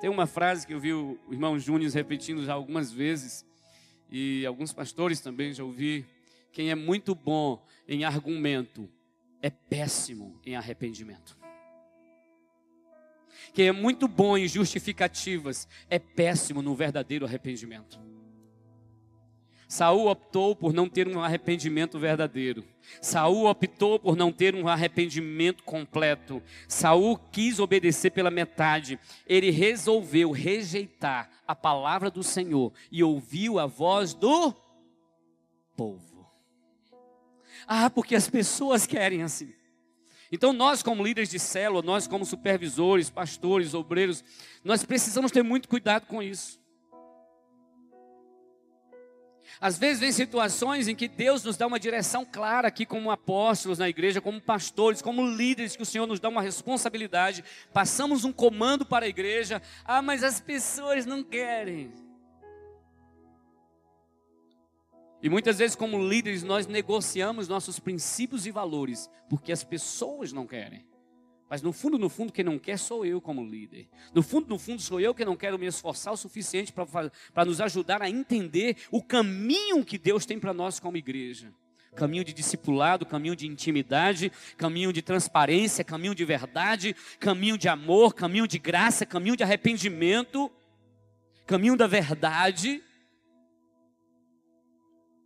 [0.00, 3.44] Tem uma frase que eu vi o irmão Júnior repetindo já algumas vezes,
[4.08, 6.06] e alguns pastores também já ouvi.
[6.52, 8.88] Quem é muito bom em argumento
[9.40, 11.41] é péssimo em arrependimento.
[13.52, 18.00] Quem é muito bom em justificativas é péssimo no verdadeiro arrependimento.
[19.72, 22.62] Saul optou por não ter um arrependimento verdadeiro.
[23.00, 26.42] Saul optou por não ter um arrependimento completo.
[26.68, 29.00] Saul quis obedecer pela metade.
[29.26, 34.54] Ele resolveu rejeitar a palavra do Senhor e ouviu a voz do
[35.74, 36.30] povo.
[37.66, 39.54] Ah, porque as pessoas querem assim.
[40.32, 44.24] Então, nós, como líderes de célula, nós, como supervisores, pastores, obreiros,
[44.64, 46.58] nós precisamos ter muito cuidado com isso.
[49.60, 53.78] Às vezes vem situações em que Deus nos dá uma direção clara aqui como apóstolos
[53.78, 58.32] na igreja, como pastores, como líderes, que o Senhor nos dá uma responsabilidade, passamos um
[58.32, 61.92] comando para a igreja, ah, mas as pessoas não querem.
[65.22, 70.46] E muitas vezes, como líderes, nós negociamos nossos princípios e valores, porque as pessoas não
[70.46, 70.84] querem.
[71.48, 73.86] Mas no fundo, no fundo, quem não quer sou eu como líder.
[74.14, 77.60] No fundo, no fundo, sou eu que não quero me esforçar o suficiente para nos
[77.60, 81.52] ajudar a entender o caminho que Deus tem para nós como igreja.
[81.94, 88.14] Caminho de discipulado, caminho de intimidade, caminho de transparência, caminho de verdade, caminho de amor,
[88.14, 90.50] caminho de graça, caminho de arrependimento,
[91.46, 92.82] caminho da verdade.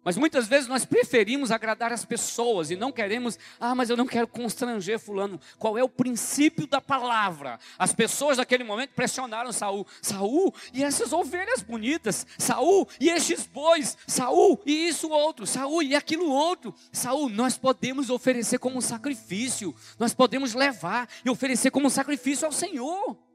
[0.07, 4.07] Mas muitas vezes nós preferimos agradar as pessoas e não queremos, ah, mas eu não
[4.07, 5.41] quero constranger fulano.
[5.59, 7.59] Qual é o princípio da palavra?
[7.77, 9.85] As pessoas naquele momento pressionaram Saul.
[10.01, 12.25] Saul, e essas ovelhas bonitas?
[12.39, 13.99] Saul, e estes bois?
[14.07, 15.45] Saul, e isso outro?
[15.45, 16.73] Saul, e aquilo outro?
[16.93, 19.75] Saul, nós podemos oferecer como sacrifício.
[19.99, 23.26] Nós podemos levar e oferecer como sacrifício ao Senhor.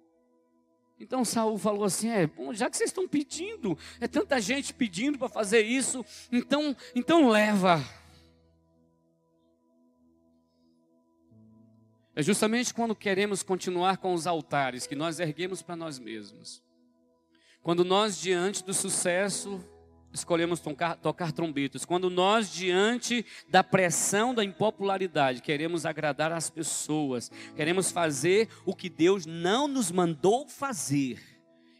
[1.01, 5.17] Então Saul falou assim: é, bom, já que vocês estão pedindo, é tanta gente pedindo
[5.17, 7.83] para fazer isso, então, então leva.
[12.15, 16.61] É justamente quando queremos continuar com os altares que nós erguemos para nós mesmos.
[17.63, 19.63] Quando nós, diante do sucesso,
[20.14, 21.86] escolhemos tocar, tocar trombetas.
[21.86, 28.89] Quando nós, diante da pressão da impopularidade, queremos agradar as pessoas, queremos fazer o que
[28.89, 31.32] Deus não nos mandou fazer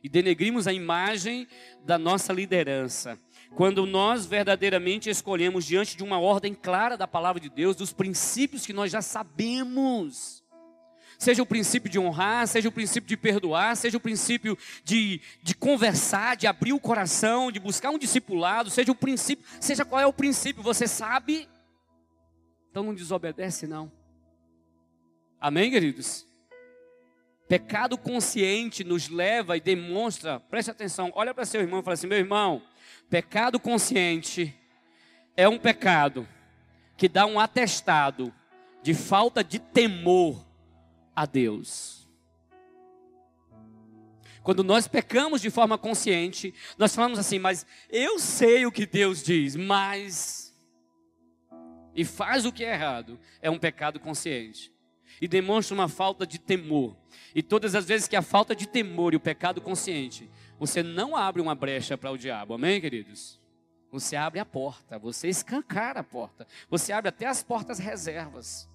[0.04, 1.48] e denegrimos a imagem
[1.86, 3.18] da nossa liderança.
[3.56, 8.66] Quando nós verdadeiramente escolhemos diante de uma ordem clara da palavra de Deus, dos princípios
[8.66, 10.41] que nós já sabemos,
[11.22, 15.53] seja o princípio de honrar, seja o princípio de perdoar, seja o princípio de, de
[15.53, 20.07] conversar, de abrir o coração, de buscar um discipulado, seja o princípio, seja qual é
[20.07, 21.47] o princípio, você sabe,
[22.72, 23.91] então não desobedece, não.
[25.39, 26.26] Amém, queridos?
[27.47, 32.07] Pecado consciente nos leva e demonstra, preste atenção, olha para seu irmão e fala assim:
[32.07, 32.63] meu irmão,
[33.11, 34.55] pecado consciente
[35.38, 36.28] é um pecado
[36.97, 38.34] que dá um atestado
[38.82, 40.49] de falta de temor
[41.16, 42.01] a Deus.
[44.43, 49.24] Quando nós pecamos de forma consciente, nós falamos assim, mas eu sei o que Deus
[49.24, 50.51] diz, mas.
[51.95, 54.72] E faz o que é errado, é um pecado consciente.
[55.22, 56.95] E demonstra uma falta de temor.
[57.36, 61.16] E todas as vezes que a falta de temor e o pecado consciente, você não
[61.16, 63.39] abre uma brecha para o diabo, amém, queridos?
[63.91, 68.70] Você abre a porta, você escancara a porta, você abre até as portas reservas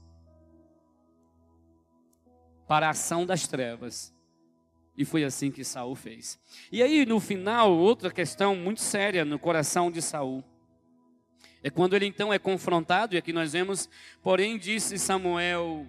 [2.67, 4.15] para a ação das trevas.
[4.97, 6.39] E foi assim que Saul fez.
[6.73, 10.43] E aí, no final, outra questão muito séria no coração de Saul.
[11.63, 13.89] É quando ele então é confrontado, e aqui nós vemos,
[14.23, 15.87] porém disse Samuel: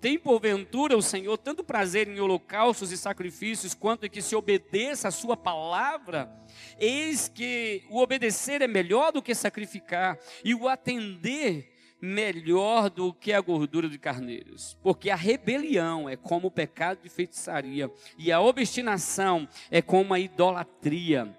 [0.00, 5.08] Tem porventura o Senhor tanto prazer em holocaustos e sacrifícios, quanto em que se obedeça
[5.08, 6.30] a sua palavra?
[6.78, 11.71] Eis que o obedecer é melhor do que sacrificar, e o atender
[12.02, 17.08] melhor do que a gordura de carneiros, porque a rebelião é como o pecado de
[17.08, 17.88] feitiçaria,
[18.18, 21.32] e a obstinação é como a idolatria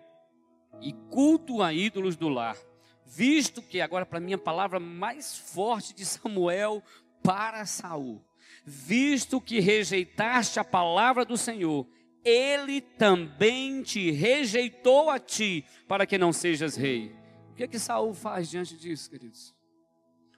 [0.80, 2.58] e culto a ídolos do lar.
[3.06, 6.82] Visto que agora para mim a palavra mais forte de Samuel
[7.22, 8.24] para Saul,
[8.66, 11.86] visto que rejeitaste a palavra do Senhor,
[12.24, 17.14] ele também te rejeitou a ti, para que não sejas rei.
[17.52, 19.54] O que é que Saul faz diante disso, queridos?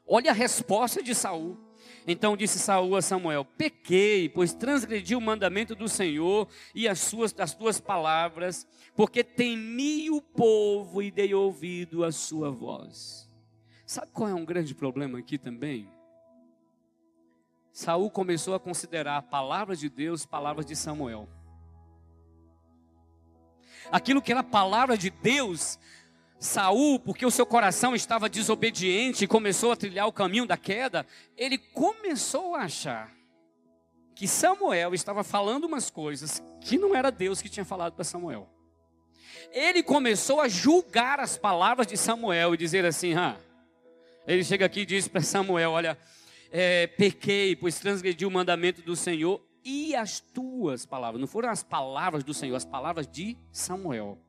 [0.07, 1.57] Olha a resposta de Saul.
[2.07, 7.33] Então disse Saul a Samuel: Pequei, pois transgredi o mandamento do Senhor e as suas
[7.39, 13.27] as tuas palavras, porque temi o povo e dei ouvido à sua voz.
[13.85, 15.89] Sabe qual é um grande problema aqui também?
[17.71, 21.27] Saul começou a considerar a palavra de Deus palavras de Samuel.
[23.91, 25.77] Aquilo que era palavra de Deus,
[26.45, 31.05] Saul, porque o seu coração estava desobediente e começou a trilhar o caminho da queda,
[31.35, 33.11] ele começou a achar
[34.15, 38.49] que Samuel estava falando umas coisas que não era Deus que tinha falado para Samuel.
[39.51, 43.37] Ele começou a julgar as palavras de Samuel e dizer assim: ah,
[44.25, 45.97] ele chega aqui e diz para Samuel: Olha,
[46.51, 51.19] é, pequei, pois transgredi o mandamento do Senhor e as tuas palavras.
[51.19, 54.24] Não foram as palavras do Senhor, as palavras de Samuel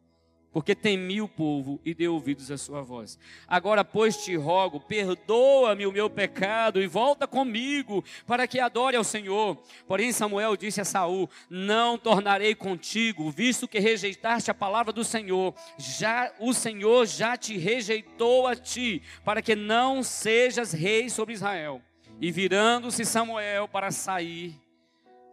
[0.57, 3.19] porque temi o povo e deu ouvidos à sua voz.
[3.47, 9.05] Agora, pois, te rogo, perdoa-me o meu pecado e volta comigo, para que adore ao
[9.05, 9.63] Senhor.
[9.87, 15.55] Porém, Samuel disse a Saul: Não tornarei contigo, visto que rejeitaste a palavra do Senhor.
[15.77, 21.83] Já o Senhor já te rejeitou a ti, para que não sejas rei sobre Israel.
[22.19, 24.59] E virando-se Samuel para sair,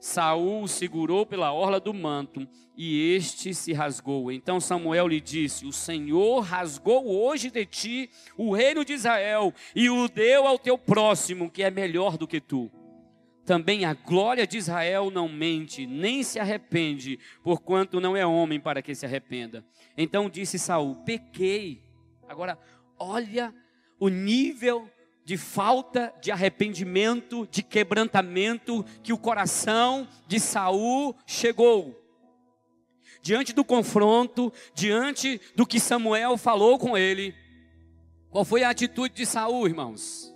[0.03, 2.45] Saul o segurou pela orla do manto
[2.75, 4.33] e este se rasgou.
[4.33, 9.89] Então Samuel lhe disse: O Senhor rasgou hoje de ti o reino de Israel e
[9.89, 12.69] o deu ao teu próximo, que é melhor do que tu.
[13.45, 18.81] Também a glória de Israel não mente, nem se arrepende, porquanto não é homem para
[18.81, 19.63] que se arrependa.
[19.97, 21.81] Então disse Saul: Pequei.
[22.27, 22.59] Agora,
[22.99, 23.55] olha
[23.97, 24.85] o nível
[25.25, 31.99] de falta de arrependimento, de quebrantamento que o coração de Saul chegou.
[33.21, 37.33] Diante do confronto, diante do que Samuel falou com ele,
[38.29, 40.33] qual foi a atitude de Saul, irmãos?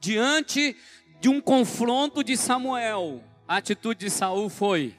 [0.00, 0.76] Diante
[1.20, 4.94] de um confronto de Samuel, a atitude de Saul foi: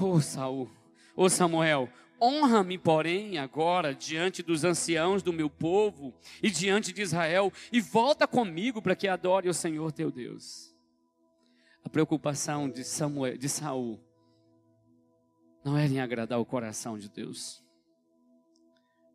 [0.00, 0.70] "Ô oh, Saul,
[1.14, 1.88] ô oh, Samuel,
[2.20, 8.26] Honra-me, porém, agora diante dos anciãos do meu povo e diante de Israel, e volta
[8.26, 10.74] comigo para que adore o Senhor teu Deus.
[11.84, 14.00] A preocupação de Samuel, de Saul,
[15.64, 17.62] não era em agradar o coração de Deus.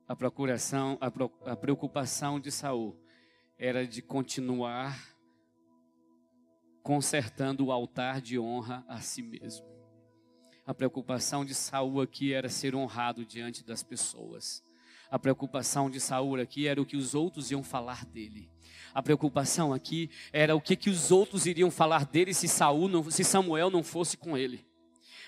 [0.08, 3.02] A procuração, a, pro, a preocupação de Saul
[3.58, 5.16] era de continuar
[6.84, 9.66] consertando o altar de honra a si mesmo.
[10.72, 14.64] A preocupação de Saul aqui era ser honrado diante das pessoas.
[15.10, 18.50] A preocupação de Saul aqui era o que os outros iam falar dele.
[18.94, 23.12] A preocupação aqui era o que, que os outros iriam falar dele se Saul não,
[23.12, 24.66] se Samuel não fosse com ele.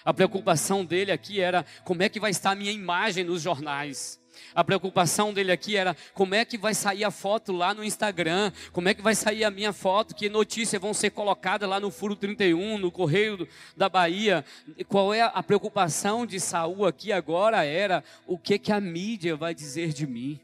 [0.05, 4.22] A preocupação dele aqui era como é que vai estar a minha imagem nos jornais.
[4.53, 8.51] A preocupação dele aqui era como é que vai sair a foto lá no Instagram,
[8.71, 11.91] como é que vai sair a minha foto, que notícias vão ser colocadas lá no
[11.91, 14.45] Furo 31, no Correio da Bahia.
[14.87, 19.53] Qual é a preocupação de Saul aqui agora era o que que a mídia vai
[19.53, 20.39] dizer de mim?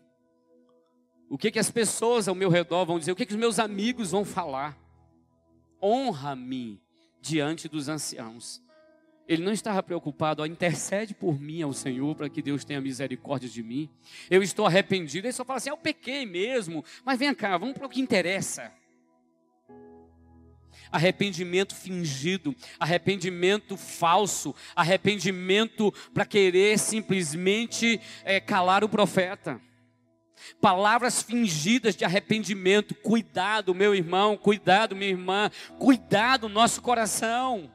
[1.29, 3.11] O que que as pessoas ao meu redor vão dizer?
[3.11, 4.75] O que que os meus amigos vão falar?
[5.81, 6.81] Honra-me
[7.21, 8.61] diante dos anciãos.
[9.29, 13.47] Ele não estava preocupado, ó, intercede por mim ao Senhor para que Deus tenha misericórdia
[13.47, 13.87] de mim.
[14.27, 15.27] Eu estou arrependido.
[15.27, 18.71] Ele só fala assim: eu pequei mesmo, mas vem cá, vamos para o que interessa.
[20.91, 29.61] Arrependimento fingido, arrependimento falso, arrependimento para querer simplesmente é, calar o profeta.
[30.59, 32.95] Palavras fingidas de arrependimento.
[32.95, 37.69] Cuidado, meu irmão, cuidado, minha irmã, cuidado nosso coração.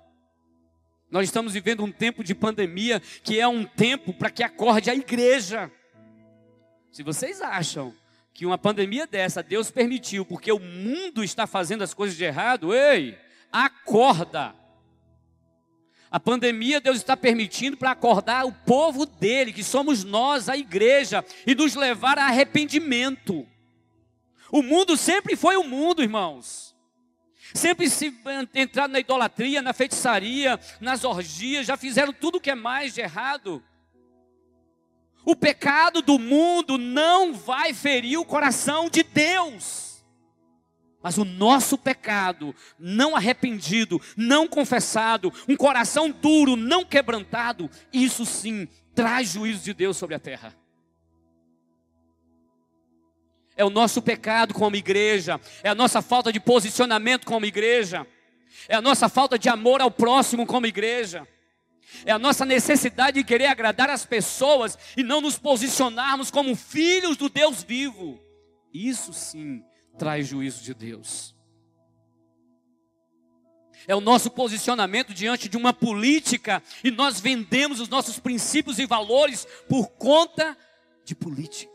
[1.10, 4.94] Nós estamos vivendo um tempo de pandemia que é um tempo para que acorde a
[4.94, 5.70] igreja.
[6.90, 7.94] Se vocês acham
[8.32, 12.74] que uma pandemia dessa Deus permitiu porque o mundo está fazendo as coisas de errado,
[12.74, 13.18] ei,
[13.52, 14.54] acorda.
[16.10, 21.24] A pandemia Deus está permitindo para acordar o povo dele, que somos nós, a igreja,
[21.46, 23.46] e nos levar a arrependimento.
[24.50, 26.73] O mundo sempre foi o mundo, irmãos
[27.54, 28.12] sempre se
[28.52, 33.62] entraram na idolatria, na feitiçaria, nas orgias, já fizeram tudo que é mais de errado.
[35.24, 40.04] O pecado do mundo não vai ferir o coração de Deus.
[41.02, 48.66] Mas o nosso pecado, não arrependido, não confessado, um coração duro, não quebrantado, isso sim
[48.94, 50.63] traz juízo de Deus sobre a terra.
[53.56, 58.06] É o nosso pecado como igreja, é a nossa falta de posicionamento como igreja,
[58.68, 61.26] é a nossa falta de amor ao próximo como igreja,
[62.04, 67.16] é a nossa necessidade de querer agradar as pessoas e não nos posicionarmos como filhos
[67.16, 68.18] do Deus vivo.
[68.72, 69.62] Isso sim
[69.96, 71.34] traz juízo de Deus.
[73.86, 78.86] É o nosso posicionamento diante de uma política e nós vendemos os nossos princípios e
[78.86, 80.56] valores por conta
[81.04, 81.73] de política.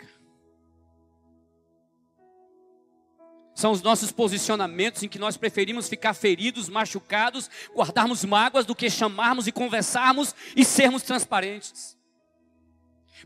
[3.60, 8.90] São os nossos posicionamentos em que nós preferimos ficar feridos, machucados, guardarmos mágoas do que
[8.90, 11.98] chamarmos e conversarmos e sermos transparentes.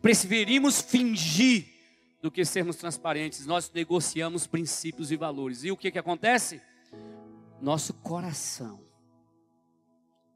[0.02, 1.68] Preferimos fingir
[2.20, 3.46] do que sermos transparentes.
[3.46, 5.64] Nós negociamos princípios e valores.
[5.64, 6.60] E o que, que acontece?
[7.62, 8.84] Nosso coração,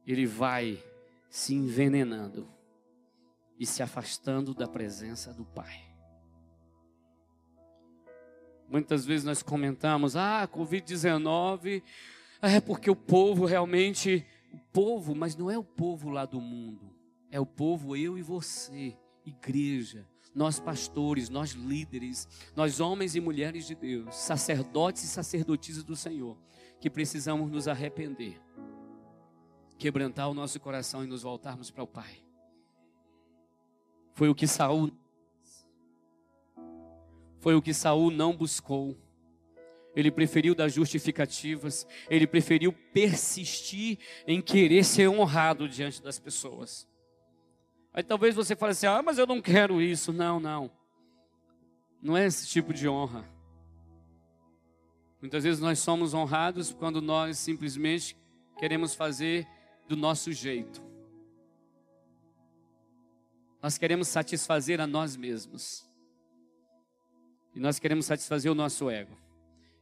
[0.06, 0.78] ele vai
[1.28, 2.48] se envenenando
[3.60, 5.87] e se afastando da presença do Pai.
[8.70, 11.82] Muitas vezes nós comentamos, ah, Covid-19
[12.42, 16.94] é porque o povo realmente, o povo, mas não é o povo lá do mundo,
[17.32, 20.06] é o povo eu e você, igreja,
[20.36, 26.38] nós pastores, nós líderes, nós homens e mulheres de Deus, sacerdotes e sacerdotisas do Senhor,
[26.80, 28.40] que precisamos nos arrepender,
[29.78, 32.22] quebrantar o nosso coração e nos voltarmos para o Pai.
[34.12, 34.92] Foi o que Saul
[37.40, 38.98] foi o que Saul não buscou.
[39.96, 46.88] Ele preferiu dar justificativas, ele preferiu persistir em querer ser honrado diante das pessoas.
[47.94, 50.14] Aí talvez você fale assim: "Ah, mas eu não quero isso".
[50.14, 50.70] Não, não.
[52.02, 53.26] Não é esse tipo de honra.
[55.20, 58.16] Muitas vezes nós somos honrados quando nós simplesmente
[58.58, 59.48] queremos fazer
[59.88, 60.82] do nosso jeito.
[63.62, 65.87] Nós queremos satisfazer a nós mesmos.
[67.58, 69.18] E nós queremos satisfazer o nosso ego.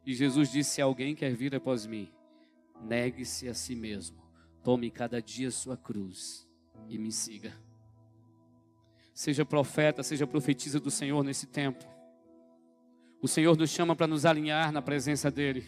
[0.06, 2.10] E Jesus disse: Se alguém quer vir após mim,
[2.82, 4.18] negue-se a si mesmo,
[4.64, 6.48] tome cada dia sua cruz
[6.88, 7.54] e me siga.
[9.14, 11.84] Seja profeta, seja profetisa do Senhor nesse tempo.
[13.22, 15.68] O Senhor nos chama para nos alinhar na presença dEle.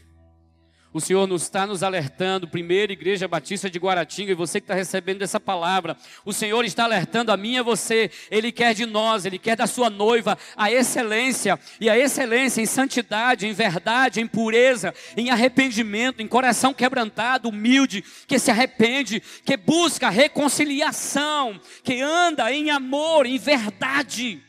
[0.94, 4.74] O Senhor nos está nos alertando, primeira Igreja Batista de Guaratinga, e você que está
[4.74, 8.86] recebendo essa palavra, o Senhor está alertando a mim e a você, Ele quer de
[8.86, 14.22] nós, Ele quer da sua noiva a excelência, e a excelência em santidade, em verdade,
[14.22, 22.02] em pureza, em arrependimento, em coração quebrantado, humilde, que se arrepende, que busca reconciliação, que
[22.02, 24.47] anda em amor, em verdade.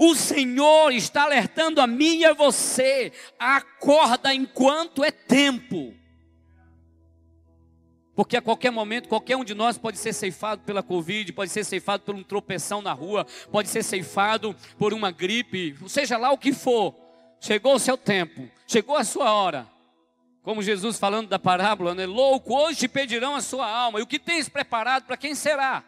[0.00, 3.12] O Senhor está alertando a mim e a você.
[3.36, 5.92] Acorda enquanto é tempo.
[8.14, 11.64] Porque a qualquer momento, qualquer um de nós pode ser ceifado pela Covid, pode ser
[11.64, 16.38] ceifado por um tropeção na rua, pode ser ceifado por uma gripe, seja lá o
[16.38, 16.94] que for.
[17.40, 19.68] Chegou o seu tempo, chegou a sua hora.
[20.42, 22.06] Como Jesus falando da parábola, né?
[22.06, 23.98] Louco, hoje te pedirão a sua alma.
[23.98, 25.84] E o que tens preparado para quem será?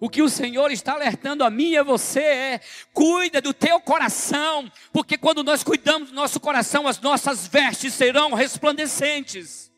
[0.00, 2.60] O que o Senhor está alertando a mim e a você é:
[2.92, 8.34] cuida do teu coração, porque quando nós cuidamos do nosso coração, as nossas vestes serão
[8.34, 9.70] resplandecentes.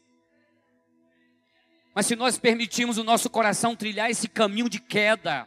[1.94, 5.46] Mas se nós permitirmos o nosso coração trilhar esse caminho de queda,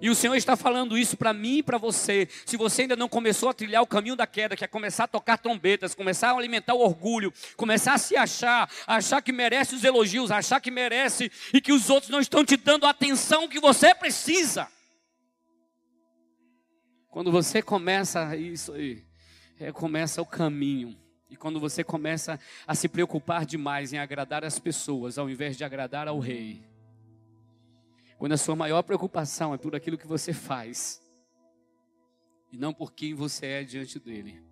[0.00, 2.28] e o Senhor está falando isso para mim e para você.
[2.46, 5.08] Se você ainda não começou a trilhar o caminho da queda, que é começar a
[5.08, 9.84] tocar trombetas, começar a alimentar o orgulho, começar a se achar, achar que merece os
[9.84, 13.60] elogios, achar que merece e que os outros não estão te dando a atenção que
[13.60, 14.68] você precisa.
[17.08, 19.02] Quando você começa isso aí,
[19.58, 20.96] é, começa o caminho.
[21.30, 25.64] E quando você começa a se preocupar demais em agradar as pessoas, ao invés de
[25.64, 26.62] agradar ao rei,
[28.18, 31.00] quando a sua maior preocupação é por aquilo que você faz
[32.50, 34.42] e não por quem você é diante dele,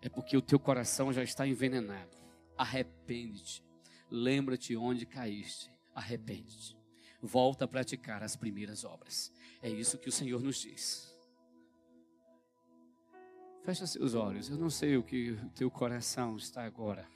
[0.00, 2.16] é porque o teu coração já está envenenado.
[2.56, 3.64] Arrepende-te.
[4.08, 5.72] Lembra-te onde caíste.
[5.94, 6.76] Arrepende-te.
[7.20, 9.32] Volta a praticar as primeiras obras.
[9.60, 11.12] É isso que o Senhor nos diz.
[13.64, 14.48] Fecha seus olhos.
[14.48, 17.08] Eu não sei o que o teu coração está agora.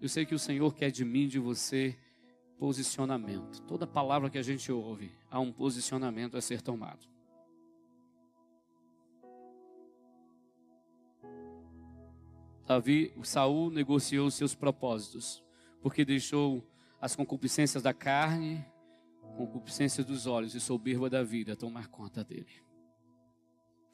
[0.00, 1.96] Eu sei que o Senhor quer de mim, de você,
[2.62, 3.60] posicionamento.
[3.62, 7.08] Toda palavra que a gente ouve, há um posicionamento a ser tomado.
[12.64, 15.42] Davi, Saul negociou seus propósitos,
[15.80, 16.64] porque deixou
[17.00, 18.64] as concupiscências da carne,
[19.36, 22.62] concupiscências dos olhos e soberba da vida tomar conta dele.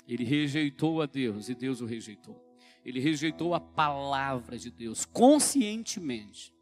[0.06, 2.38] Ele rejeitou a Deus e Deus o rejeitou.
[2.84, 6.57] Ele rejeitou a palavra de Deus conscientemente.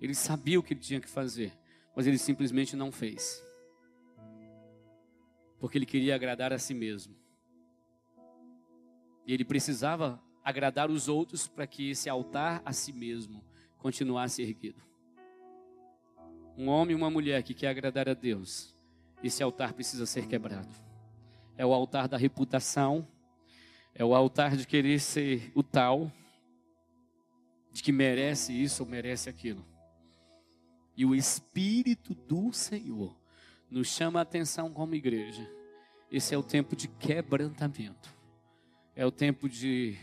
[0.00, 1.52] Ele sabia o que ele tinha que fazer,
[1.94, 3.42] mas ele simplesmente não fez.
[5.58, 7.16] Porque ele queria agradar a si mesmo.
[9.26, 13.44] E ele precisava agradar os outros para que esse altar a si mesmo
[13.78, 14.80] continuasse erguido.
[16.56, 18.74] Um homem e uma mulher que quer agradar a Deus,
[19.22, 20.72] esse altar precisa ser quebrado.
[21.56, 23.06] É o altar da reputação,
[23.94, 26.12] é o altar de querer ser o tal,
[27.72, 29.64] de que merece isso ou merece aquilo.
[30.96, 33.14] E o Espírito do Senhor
[33.70, 35.48] nos chama a atenção como igreja.
[36.10, 38.14] Esse é o tempo de quebrantamento.
[38.94, 39.96] É o tempo de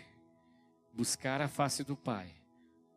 [0.94, 2.30] buscar a face do Pai,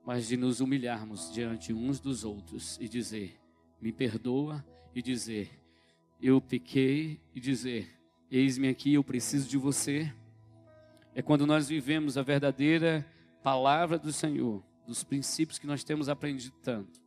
[0.04, 3.40] mas de nos humilharmos diante uns dos outros e dizer:
[3.80, 5.50] me perdoa e dizer:
[6.20, 7.88] Eu pequei e dizer:
[8.30, 10.12] Eis-me aqui, eu preciso de você.
[11.14, 13.06] É quando nós vivemos a verdadeira
[13.42, 17.05] palavra do Senhor, dos princípios que nós temos aprendido tanto.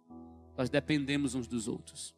[0.59, 2.13] Nós dependemos uns dos outros.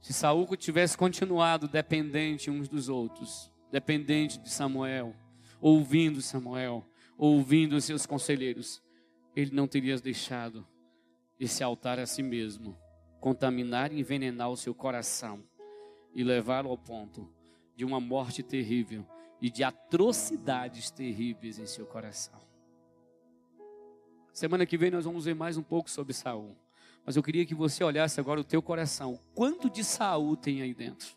[0.00, 5.14] Se Saúl tivesse continuado dependente uns dos outros, dependente de Samuel,
[5.60, 6.84] ouvindo Samuel,
[7.16, 8.82] ouvindo os seus conselheiros,
[9.36, 10.66] ele não teria deixado
[11.38, 12.76] esse altar a si mesmo,
[13.20, 15.44] contaminar e envenenar o seu coração
[16.12, 17.32] e levá-lo ao ponto
[17.76, 19.06] de uma morte terrível
[19.40, 22.47] e de atrocidades terríveis em seu coração.
[24.38, 26.56] Semana que vem nós vamos ver mais um pouco sobre Saul.
[27.04, 29.18] Mas eu queria que você olhasse agora o teu coração.
[29.34, 31.08] Quanto de Saul tem aí dentro?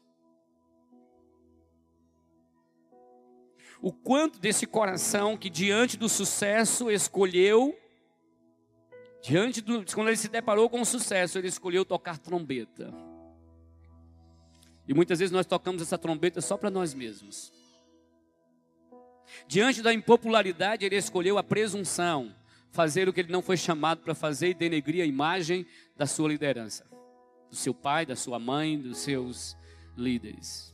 [3.79, 7.77] O quanto desse coração que diante do sucesso escolheu
[9.21, 12.91] diante do quando ele se deparou com o sucesso, ele escolheu tocar trombeta.
[14.87, 17.53] E muitas vezes nós tocamos essa trombeta só para nós mesmos.
[19.47, 22.35] Diante da impopularidade, ele escolheu a presunção,
[22.71, 25.65] fazer o que ele não foi chamado para fazer e denegrir a imagem
[25.95, 26.85] da sua liderança,
[27.49, 29.55] do seu pai, da sua mãe, dos seus
[29.97, 30.71] líderes.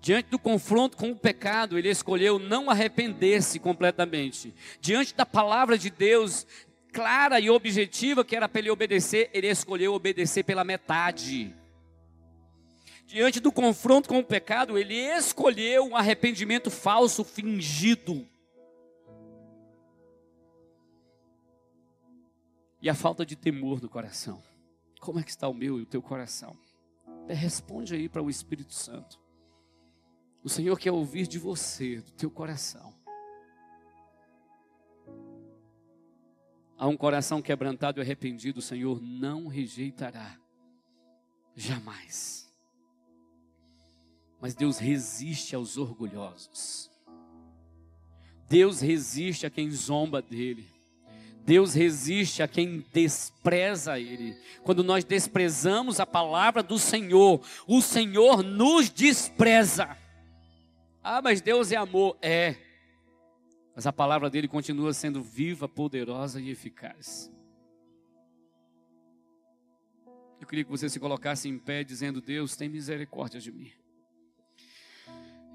[0.00, 4.54] Diante do confronto com o pecado, ele escolheu não arrepender-se completamente.
[4.80, 6.46] Diante da palavra de Deus,
[6.92, 11.52] clara e objetiva que era para ele obedecer, ele escolheu obedecer pela metade.
[13.04, 18.24] Diante do confronto com o pecado, ele escolheu um arrependimento falso, fingido.
[22.86, 24.40] E a falta de temor no coração.
[25.00, 26.56] Como é que está o meu e o teu coração?
[27.26, 29.20] Responde aí para o Espírito Santo.
[30.44, 32.94] O Senhor quer ouvir de você, do teu coração.
[36.78, 40.38] A um coração quebrantado e arrependido, o Senhor não rejeitará.
[41.56, 42.48] Jamais.
[44.40, 46.88] Mas Deus resiste aos orgulhosos.
[48.48, 50.75] Deus resiste a quem zomba dele.
[51.46, 54.36] Deus resiste a quem despreza Ele.
[54.64, 59.96] Quando nós desprezamos a palavra do Senhor, o Senhor nos despreza.
[61.00, 62.18] Ah, mas Deus é amor.
[62.20, 62.56] É.
[63.76, 67.32] Mas a palavra dele continua sendo viva, poderosa e eficaz.
[70.40, 73.70] Eu queria que você se colocasse em pé, dizendo: Deus, tem misericórdia de mim.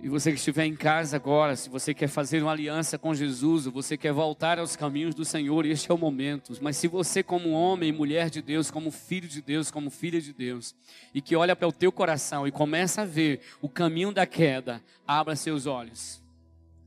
[0.04, 3.68] E você que estiver em casa agora, se você quer fazer uma aliança com Jesus,
[3.68, 6.54] ou você quer voltar aos caminhos do Senhor, este é o momento.
[6.60, 10.20] Mas se você, como homem e mulher de Deus, como filho de Deus, como filha
[10.20, 10.74] de Deus,
[11.14, 14.82] e que olha para o teu coração e começa a ver o caminho da queda,
[15.06, 16.20] abra seus olhos,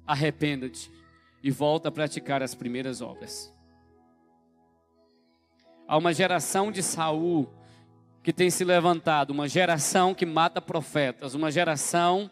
[0.05, 0.91] arrependa-te
[1.41, 3.55] e volta a praticar as primeiras obras.
[5.87, 7.49] Há uma geração de Saul
[8.25, 12.29] que tem se levantado, uma geração que mata profetas, uma geração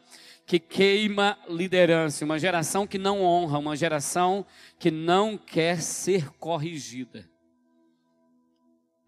[0.46, 4.44] que queima liderança, uma geração que não honra, uma geração
[4.78, 7.30] que não quer ser corrigida.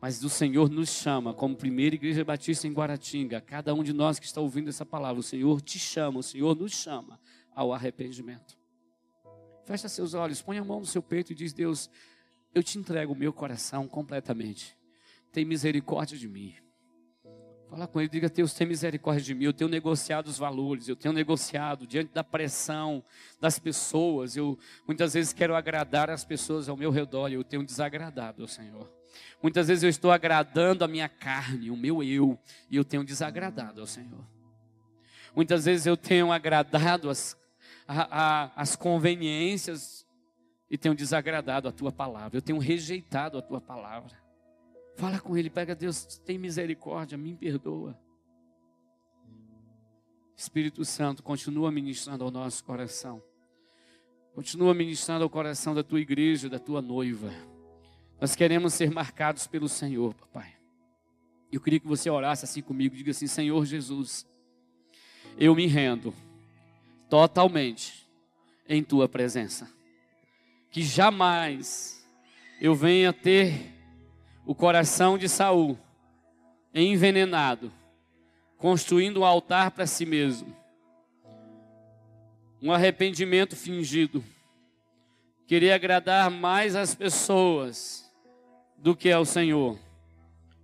[0.00, 4.18] Mas o Senhor nos chama, como primeira igreja batista em Guaratinga, cada um de nós
[4.18, 7.18] que está ouvindo essa palavra, o Senhor te chama, o Senhor nos chama
[7.54, 8.56] ao arrependimento.
[9.64, 11.88] Fecha seus olhos, põe a mão no seu peito e diz: Deus,
[12.54, 14.76] eu te entrego o meu coração completamente.
[15.32, 16.54] Tem misericórdia de mim.
[17.74, 19.46] Fala com ele, diga: Deus, tem misericórdia de mim.
[19.46, 23.02] Eu tenho negociado os valores, eu tenho negociado diante da pressão
[23.40, 24.36] das pessoas.
[24.36, 24.56] Eu
[24.86, 28.88] muitas vezes quero agradar as pessoas ao meu redor eu tenho desagradado ao Senhor.
[29.42, 32.38] Muitas vezes eu estou agradando a minha carne, o meu eu,
[32.70, 34.24] e eu tenho desagradado ao Senhor.
[35.34, 37.36] Muitas vezes eu tenho agradado as
[37.88, 40.06] a, a, as conveniências
[40.70, 44.23] e tenho desagradado a tua palavra, eu tenho rejeitado a tua palavra.
[44.96, 47.98] Fala com ele, pega Deus, tem misericórdia, me perdoa.
[50.36, 53.22] Espírito Santo, continua ministrando ao nosso coração.
[54.34, 57.32] Continua ministrando ao coração da tua igreja, da tua noiva.
[58.20, 60.54] Nós queremos ser marcados pelo Senhor, papai.
[61.52, 64.26] Eu queria que você orasse assim comigo, diga assim: Senhor Jesus,
[65.38, 66.12] eu me rendo
[67.08, 68.08] totalmente
[68.68, 69.70] em tua presença.
[70.70, 72.04] Que jamais
[72.60, 73.72] eu venha ter
[74.46, 75.78] o coração de Saul
[76.74, 77.72] envenenado,
[78.58, 80.54] construindo um altar para si mesmo.
[82.60, 84.24] Um arrependimento fingido.
[85.46, 88.10] Querer agradar mais as pessoas
[88.76, 89.78] do que ao Senhor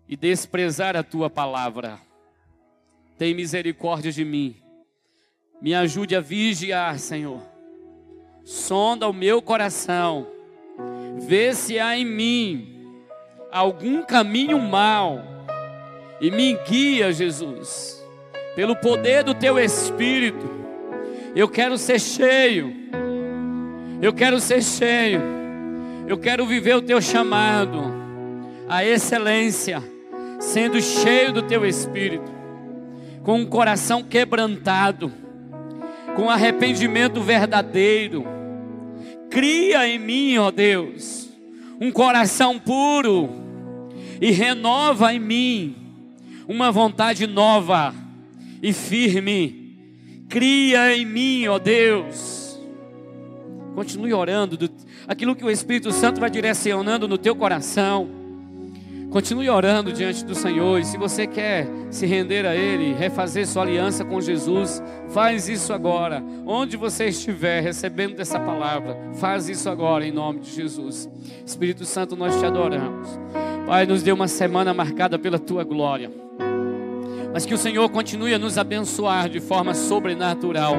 [0.08, 2.00] e desprezar a tua palavra.
[3.18, 4.60] Tem misericórdia de mim
[5.60, 7.42] me ajude a vigiar, Senhor.
[8.44, 10.26] Sonda o meu coração.
[11.18, 12.79] Vê se há em mim
[13.50, 15.22] algum caminho mal
[16.20, 18.04] e me guia, Jesus,
[18.54, 20.48] pelo poder do teu Espírito.
[21.34, 22.74] Eu quero ser cheio,
[24.02, 25.20] eu quero ser cheio,
[26.06, 27.80] eu quero viver o teu chamado,
[28.68, 29.82] a excelência,
[30.38, 32.30] sendo cheio do teu Espírito,
[33.22, 35.12] com um coração quebrantado,
[36.16, 38.24] com arrependimento verdadeiro.
[39.30, 41.29] Cria em mim, ó Deus,
[41.80, 43.30] um coração puro
[44.20, 45.76] e renova em mim
[46.46, 47.94] uma vontade nova
[48.62, 49.78] e firme.
[50.28, 52.60] Cria em mim, ó Deus.
[53.74, 54.70] Continue orando, do,
[55.08, 58.19] aquilo que o Espírito Santo vai direcionando no teu coração.
[59.10, 60.78] Continue orando diante do Senhor.
[60.78, 65.72] E se você quer se render a Ele, refazer sua aliança com Jesus, faz isso
[65.72, 66.22] agora.
[66.46, 71.10] Onde você estiver recebendo dessa palavra, faz isso agora em nome de Jesus.
[71.44, 73.08] Espírito Santo, nós te adoramos.
[73.66, 76.10] Pai, nos dê uma semana marcada pela tua glória
[77.32, 80.74] mas que o Senhor continue a nos abençoar de forma sobrenatural.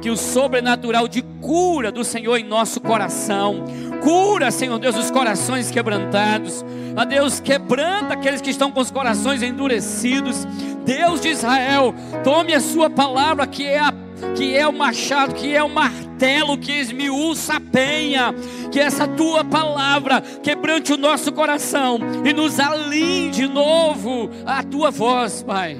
[0.00, 3.64] Que o sobrenatural de cura do Senhor em nosso coração,
[4.02, 6.64] cura, Senhor Deus, os corações quebrantados.
[6.96, 10.44] A Deus, quebranta aqueles que estão com os corações endurecidos.
[10.84, 13.94] Deus de Israel, tome a sua palavra que é a
[14.36, 18.32] que é o machado, que é o martelo que esmiuça a penha,
[18.70, 24.92] que essa tua palavra quebrante o nosso coração e nos alinhe de novo a tua
[24.92, 25.76] voz, Pai.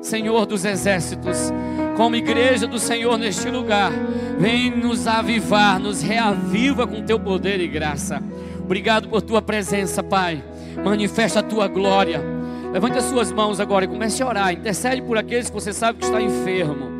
[0.00, 1.52] Senhor dos exércitos,
[1.96, 3.90] como igreja do Senhor neste lugar,
[4.38, 8.22] vem nos avivar, nos reaviva com teu poder e graça.
[8.62, 10.44] Obrigado por tua presença, Pai.
[10.84, 12.35] Manifesta a tua glória.
[12.76, 14.52] Levante as suas mãos agora e comece a orar.
[14.52, 16.90] Intercede por aqueles que você sabe que está enfermo.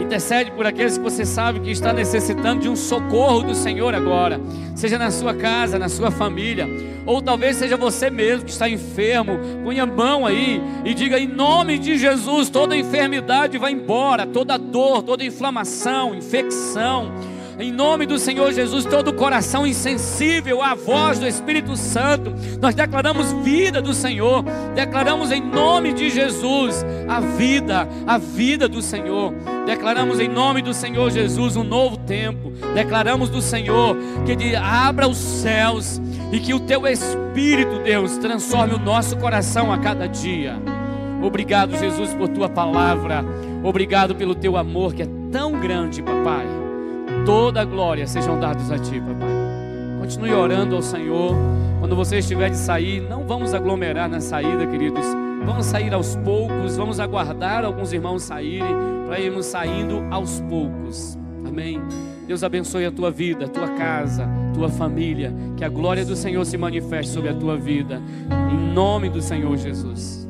[0.00, 4.40] Intercede por aqueles que você sabe que está necessitando de um socorro do Senhor agora,
[4.76, 6.68] seja na sua casa, na sua família,
[7.04, 9.40] ou talvez seja você mesmo que está enfermo.
[9.64, 14.56] Ponha a mão aí e diga em nome de Jesus: toda enfermidade vai embora, toda
[14.56, 17.12] dor, toda inflamação, infecção
[17.58, 23.32] em nome do Senhor Jesus, todo coração insensível à voz do Espírito Santo, nós declaramos
[23.44, 24.44] vida do Senhor,
[24.74, 29.32] declaramos em nome de Jesus a vida, a vida do Senhor,
[29.66, 33.96] declaramos em nome do Senhor Jesus um novo tempo, declaramos do Senhor
[34.26, 36.00] que Ele abra os céus
[36.32, 40.56] e que o Teu Espírito, Deus, transforme o nosso coração a cada dia.
[41.22, 43.24] Obrigado, Jesus, por Tua palavra,
[43.62, 46.63] obrigado pelo Teu amor que é tão grande, Papai
[47.24, 49.28] toda a glória sejam dados a Ti, papai.
[50.00, 51.34] Continue orando ao Senhor.
[51.80, 55.04] Quando você estiver de sair, não vamos aglomerar na saída, queridos.
[55.44, 58.74] Vamos sair aos poucos, vamos aguardar alguns irmãos saírem,
[59.06, 61.18] para irmos saindo aos poucos.
[61.46, 61.80] Amém.
[62.26, 65.32] Deus abençoe a tua vida, a tua casa, a tua família.
[65.56, 68.00] Que a glória do Senhor se manifeste sobre a tua vida.
[68.50, 70.26] Em nome do Senhor Jesus.